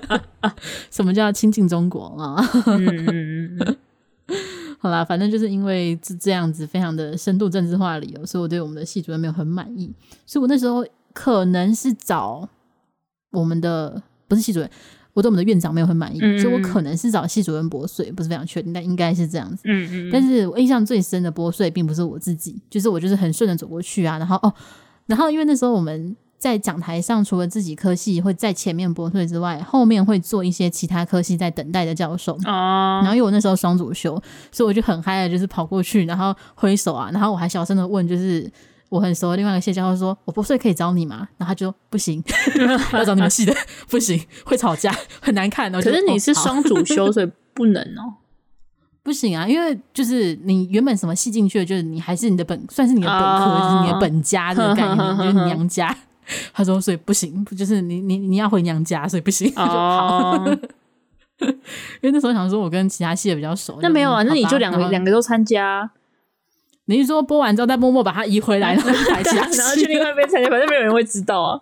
[0.90, 2.42] 什么叫亲近中国啊。
[4.80, 9.94] 好啦，反正就是因为这这样子非常的深度政治化的理由，所以我对我们的系主任没有很满意。
[10.26, 12.50] 所以我那时候可能是找
[13.30, 14.68] 我们的不是系主任，
[15.14, 19.64] 我对我们的院长没有很满意，嗯、所以我可能是找系主任拨穗，不是非常确定，但应该是这样子。
[19.66, 20.10] 嗯嗯。
[20.12, 24.54] 但是我印象最深的拨穗并不是我自己，就是我就是很顺的走过去啊，然后哦，
[25.08, 33.02] 然后因为那时候我们在讲台上，除了自己科系会在前面拨穗之外，后面会做一些其他科系在等待的教授哦。
[33.04, 34.14] 然后因为我那时候双主修，
[34.52, 38.50] 所以我就很嗨的，就是跑过去，然后挥手啊，然后我还小声的问，就是。
[38.92, 42.22] 我很熟的另外一个谢教授说：“我不睡可以找你吗？”然后他就不行，
[42.92, 43.56] 要找你们系的
[43.90, 45.72] 不行，会吵架，很难看。
[45.72, 48.16] 可是你是双主修，哦、所以不能哦。
[49.02, 55.96] 不行啊，因为就是你原本什么系进去的，就是你还是你的本，算是你的本科，哦、就是你的本家这个概念，呵呵呵就是娘家。
[56.54, 59.52] 他说：“所以不行，就是你你你要回娘家，所以不行。
[59.56, 60.46] 哦”就好。
[61.48, 63.80] 因为那时候想说，我跟其他系的比较熟。
[63.82, 65.90] 那没有啊，那你就两个两个都参加。
[66.92, 71.60] 你是说播完之后再默默把它移回来， 然后台下， 然后去另外一边参加，反正没有人会知道啊，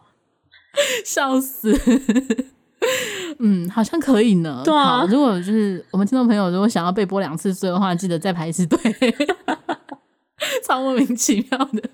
[1.05, 1.73] 笑死。
[3.39, 4.61] 嗯，好像可以呢。
[4.63, 8.79] 对啊，如果就是我们听众朋友如果想要被播两次穗的话，记得再排一次队。
[10.65, 11.89] 超莫名其妙的。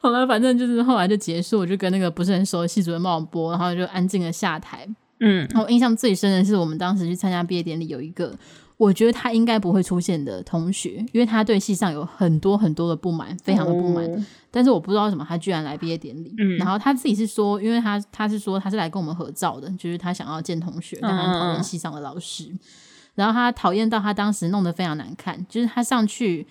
[0.00, 4.88] 好了，反正就是后来就结束，我就跟那个不是很熟的系主任帮我播，然后就安静的下台。
[5.20, 8.34] 嗯，然后印象最深的是我们当时去参加毕业典礼，有一个。
[8.82, 14.04] 我觉得他应该不会出现的同学，因为他对系上有很多很多的不满，非常的不满。
[14.04, 16.34] 哦、但是我不知道为什么他居然来毕业典礼。
[16.36, 22.46] 嗯、然后他自己是说，因为他他是说他是来跟我们合照的，就是他想要见同学，但他讨厌系上的老师。
[22.50, 22.58] 嗯、
[23.14, 26.46] 然后他讨厌到他当时弄得非常难看，就是他上去。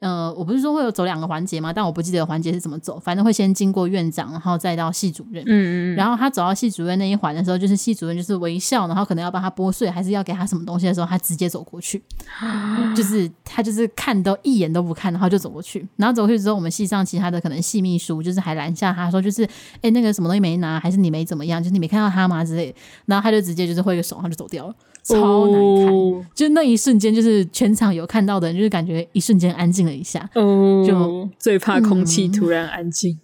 [0.00, 1.72] 呃，我不是说会有走两个环节吗？
[1.72, 5.42] 但我不记得环节是怎么走，反正会先经过院长，然后再到系主任。
[5.46, 5.96] 嗯嗯。
[5.96, 12.02] 然后他走到系主任那一环的时候，就是系主任就是微笑，然后可能要帮他拨穗，还是要给他什么东西的时候，他直接走过去，
[12.94, 15.88] 就是他就是看都一眼都不看，然后就走过去。
[15.96, 19.48] 然后走过去之后，我们系上其他的可能系秘书就是还拦下他说，就是
[19.80, 22.78] 哎那个什么东西没拿，还是你没怎么样，就是你没看到他吗之类的。
[23.06, 24.74] 然后他就直接就是挥个手，然后就走掉了。
[25.04, 30.28] 超难看，哦、就那一瞬间，就是全场有看到的人，就是感觉一瞬间安静了一下。
[30.34, 33.12] 哦，就最怕空气突然安静。
[33.12, 33.20] 嗯、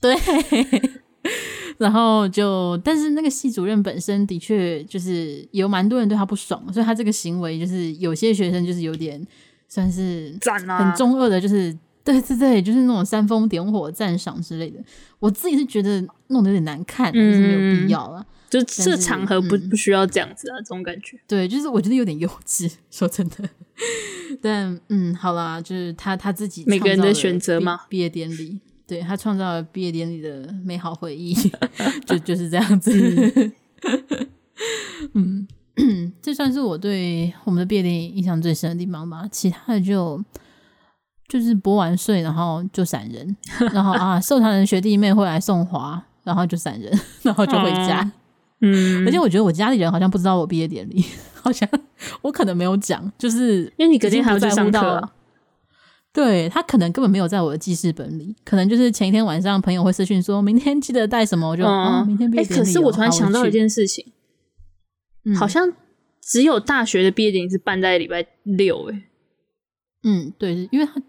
[0.00, 0.16] 对，
[1.78, 9.24] 然后就，但是那个系主任本身的确就是有蛮多人对他不爽，所以他这个行为就是有些学生就是有点
[9.68, 14.80] 算是很中二的，就是、啊、对对对，就是那种煽风点火、赞赏之类的。
[15.20, 18.18] 我自己是觉得弄得有点难看，就是没有必要了。
[18.20, 21.16] 嗯就这场合不不需要这样子啊，这种感觉。
[21.28, 23.36] 对，就是我觉得有点幼稚， 说真的。
[24.42, 27.82] 但嗯，好啦，就是他他自己每个人的选择嘛。
[27.88, 31.32] 毕业典礼，对，他创造了毕业典礼的美好回忆，
[32.04, 33.52] 就就是这样子。
[35.14, 35.46] 嗯，
[36.20, 39.26] 这算是我对我们的毕业典礼印象最深的地方吧。
[39.30, 40.22] 其他的就
[41.28, 43.36] 就是博完税，然后就闪人，
[43.72, 46.92] 然后啊，受堂人学弟妹会来送花，然后就闪人，
[47.22, 48.10] 然后就回家。
[48.60, 51.04] 嗯嗯，而且我觉得我家里人好像不知道我毕业典礼，
[51.34, 51.68] 好像
[52.22, 55.12] 我可能没有讲，就是因为你隔天还要去上课啊。
[56.12, 62.64] 对，他可能根本没有在我的记事本里，可能就是前一天晚上朋友会私讯说明天记得带什么，我就嗯，明天毕业典礼。
[62.64, 64.04] 可是我突然想到一件事情，
[65.24, 65.72] 嗯、好像
[66.20, 69.04] 只有大学的毕业典礼是办在礼拜六，哎，
[70.02, 71.00] 嗯，对，因为他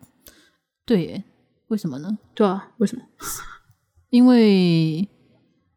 [0.86, 1.24] 对，耶，
[1.70, 2.20] 为什么呢？
[2.36, 3.02] 对啊，为什么？
[4.12, 5.10] 因为。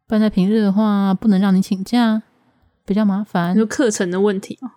[0.07, 2.23] 办在平日的话，不能让你请假，
[2.85, 3.57] 比较麻烦。
[3.57, 4.73] 就课程的问题嘛。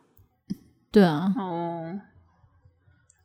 [0.92, 1.34] 对啊。
[1.38, 2.00] 哦。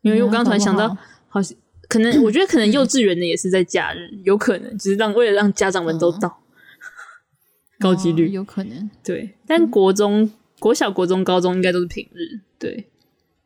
[0.00, 0.96] 因为我刚刚突然想到，
[1.28, 1.56] 好像
[1.88, 6.40] 可能， 我觉得可能幼稚园的也是在假日，有可能只是让为了让家长们都到，
[7.78, 8.90] 高几率有可能。
[9.04, 10.28] 对，但国中、
[10.58, 12.40] 国小、国中、高中应该都是平日。
[12.58, 12.90] 对，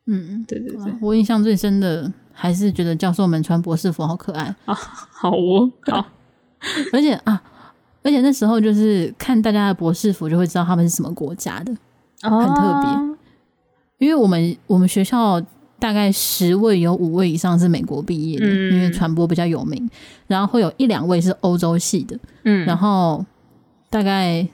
[0.07, 0.94] 嗯，对对对。
[1.02, 6.07] 我印象最深的还是觉得教授们穿博士服好可爱啊，好哦，好，
[6.94, 7.42] 而且啊。
[8.07, 11.76] 而且那时候就是看大家的博士服，就会知道他们是什么国家的，
[12.22, 12.90] 很特别。
[12.92, 13.16] Oh.
[13.98, 15.40] 因为我们我们学校
[15.80, 19.90] 大概十位有五位以上是美国毕业的，嗯、因为传播比较有名。
[20.28, 23.24] 然后会有一两位是欧洲系的，嗯，然后
[23.90, 24.46] 大概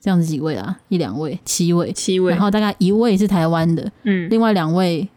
[0.00, 2.32] 这样子几位啊，一两位，七位，七位。
[2.32, 5.08] 然后大概一位是台湾的，嗯，另外两位。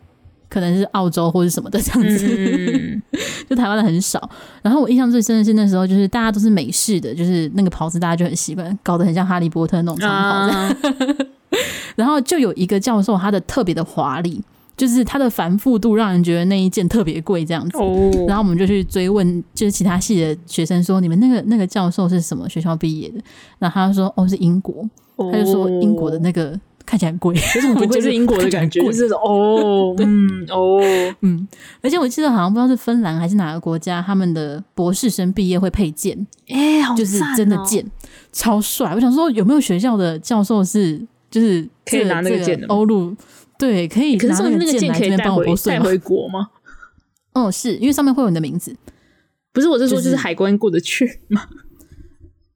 [0.56, 3.02] 可能是澳洲或者什么的这样子，嗯、
[3.50, 4.30] 就台湾的很少。
[4.62, 10.76] 然后我印象最深的是那时候，就是大家都是美式的，就是那个袍子大家就很习惯，搞得很像哈利波特那种长袍
[11.98, 14.42] 然后就有一个教授，他的特别的华丽，
[14.78, 17.78] 就是他的繁复度让人觉得那一件特别贵这样子。
[17.80, 23.20] 哦、然后我们就去追问，就是其他系的学生说：“你们那个那个教授是什么学校毕业的？”
[23.60, 24.90] 然后他就说：“哦，是英国。
[25.18, 30.80] 哦”他就说：“英国的那个。”看起来很贵， 可是 我觉得是英国的感觉，就是哦， 嗯，哦，
[31.22, 31.48] 嗯，
[31.82, 36.16] 而且我记得好像不知道是芬兰还是哪个国家，他们的博士生毕业会配剑，
[36.48, 37.86] 哎、欸，好、哦、就是真的剑，
[38.32, 38.94] 超帅。
[38.94, 43.16] 我想说，有没有学校的教授是就是可以拿那个剑的欧陆？
[43.58, 46.50] 对，可以拿那个剑来这边帮我拨穗带回国吗？
[47.34, 48.76] 哦，是因为上面会有你的名字。
[49.52, 51.42] 不是，我是说，就是海关过得去吗？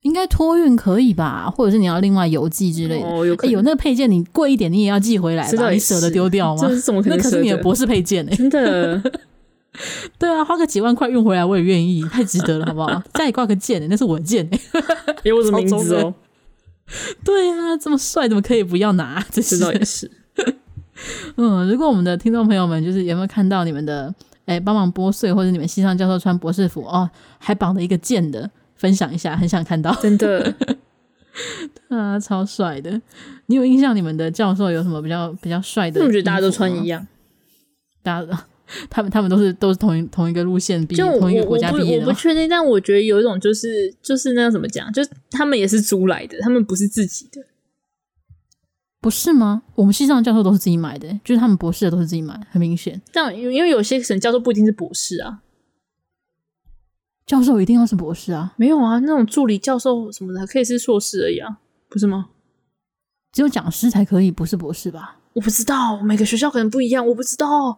[0.09, 3.07] 应该托运可以吧，或者是你要另外邮寄之类的。
[3.07, 5.69] 哦，有可、欸、有那个配件，你贵一点你也要寄回来吧？
[5.69, 6.63] 你舍得丢掉吗？
[6.63, 7.17] 这是怎么可能？
[7.17, 9.01] 那可是你的博士配件哎、欸，真的。
[10.17, 13.01] 对啊，花个几万块运回来我也愿意，太值得了，好不好？
[13.13, 16.13] 家里挂个剑、欸、那是我的剑哎、欸， 有我的名字哦。
[17.23, 19.23] 对啊，这么帅，怎么可以不要拿？
[19.31, 20.09] 这是倒也是。
[21.37, 24.13] 嗯，如果我们的听众朋友们就是有没有看到你们的？
[24.45, 27.07] 哎，帮忙拨穗，或者你们西上教授穿博士服哦，
[27.37, 28.49] 还绑了一个剑的，
[28.79, 30.55] 分享一下，很想看到，真的，
[31.89, 32.99] 啊，超帅的！
[33.45, 36.01] 你有印象你们的教授有什么比较比较帅的？
[36.01, 37.05] 我觉得大家都穿一样，
[38.01, 38.45] 大家
[38.89, 42.05] 他们他们都是都是同一同一个路线毕业，同一个国家毕业的。
[42.05, 47.41] 我不确定，但我觉得有一种就是就是那样怎么讲，就是他们也是租来的，他们不是自己的。
[49.01, 49.63] 不是吗？
[49.75, 53.01] 我们系上的教授都是自己买的，就是他们博士的都是自己买，很明显。
[53.13, 55.41] 但因为有些省教授不一定是博士啊，
[57.29, 58.51] 教授一定要是博士啊？
[58.57, 61.57] 没有啊，那种助理教授什么的可以是硕士而已啊，
[61.87, 62.29] 不是吗？
[63.31, 65.17] 只有讲师才可以，不是博士吧？
[65.33, 67.77] 我不知道，每个学校可能不一样，我不知道。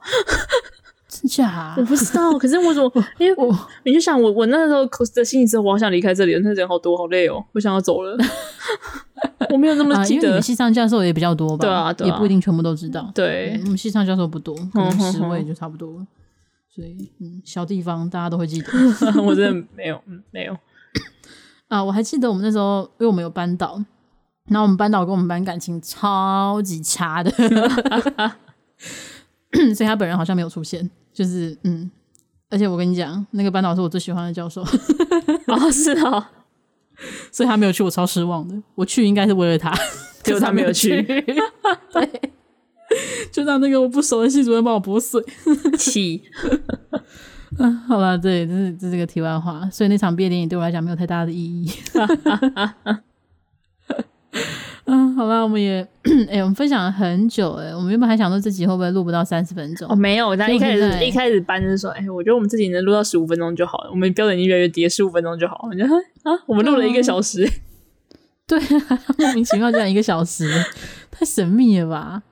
[1.10, 1.76] 真假、啊？
[1.78, 2.32] 我不知道。
[2.40, 2.90] 可是为什么？
[3.20, 8.18] 因为我你就想我我那时候的心里是，我好想离开这里，那人好多，好累哦，我想要走了。
[9.52, 11.66] 我没有那么记得，啊、因为你们系上教授也比较多吧？
[11.66, 13.12] 对啊，对啊，也不一定全部都知道。
[13.14, 16.08] 对，我们系上教授不多，可能十位就差不多了。
[16.74, 18.72] 所以，嗯，小地方大家都会记得。
[19.22, 20.58] 我真的没有，嗯，没有。
[21.68, 23.84] 啊，我还记得我们那时候，因为我们有班导，
[24.46, 27.30] 然后我们班导跟我们班感情超级差的，
[29.76, 30.90] 所以他本人好像没有出现。
[31.14, 31.92] 就是，嗯，
[32.50, 34.62] 而且我跟你讲，那个班导是我最喜欢的教授。
[35.48, 36.26] 哦，是哦。
[37.32, 38.56] 所以他没有去，我超失望的。
[38.76, 39.74] 我去应该是为了他，
[40.24, 41.02] 结果他没有去。
[41.04, 42.32] 对，
[43.32, 45.22] 就让那个我不熟的系主任帮我补水。
[45.78, 46.24] 气。
[47.60, 49.70] 嗯， 好了，对，这是这是个题外话。
[49.70, 51.70] 所以那场毕业典礼对我来讲没有太大的意义。
[54.86, 55.88] 嗯，好吧，我们也，
[56.28, 59.88] 哎、欸，我们分享了很久，哎，我们原本还想说这集会不会录不到三十分钟？
[59.90, 65.70] 哦，没有，但一开始一开始班是说，哎、欸，我觉得我们自己能录到十五分钟就好了，我们标准已经越来越低，十五分钟就好了。
[65.70, 65.90] 我觉得
[66.24, 67.48] 啊，我们录了一个小时，
[68.48, 70.50] 对啊，莫名其妙这样一个小时，
[71.12, 72.24] 太神秘了吧？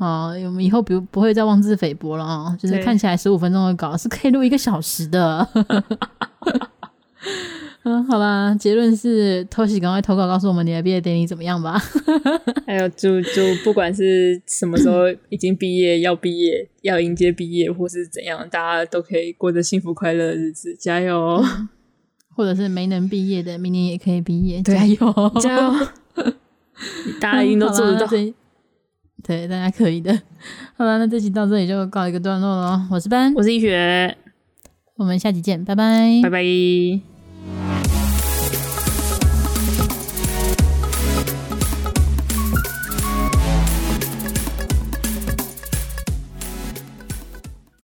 [0.00, 5.46] 啊，我们以后不不会再妄自菲薄了啊，就是看起来十五分钟的稿是可以录一个小时的。
[7.82, 11.78] 嗯，好吧，结论是，Toshi 赶快投稿告诉我们你的毕业典礼怎么样吧。
[12.66, 21.42] 还有，就就不管是什么时候已经毕业，要毕业，要迎接毕业，或是怎样，大家都可以过着幸福快乐的日子，加油！
[22.34, 25.74] 或者是没能毕业的，明年也可以毕业，加油，加油！
[27.20, 28.06] 大家一定都做得到，
[29.22, 30.12] 对，大家可以的。
[30.76, 32.88] 好了，那这集到这里就告一个段落了。
[32.90, 34.16] 我是班，我是一雪，
[34.96, 37.09] 我们下集见，拜拜，拜拜。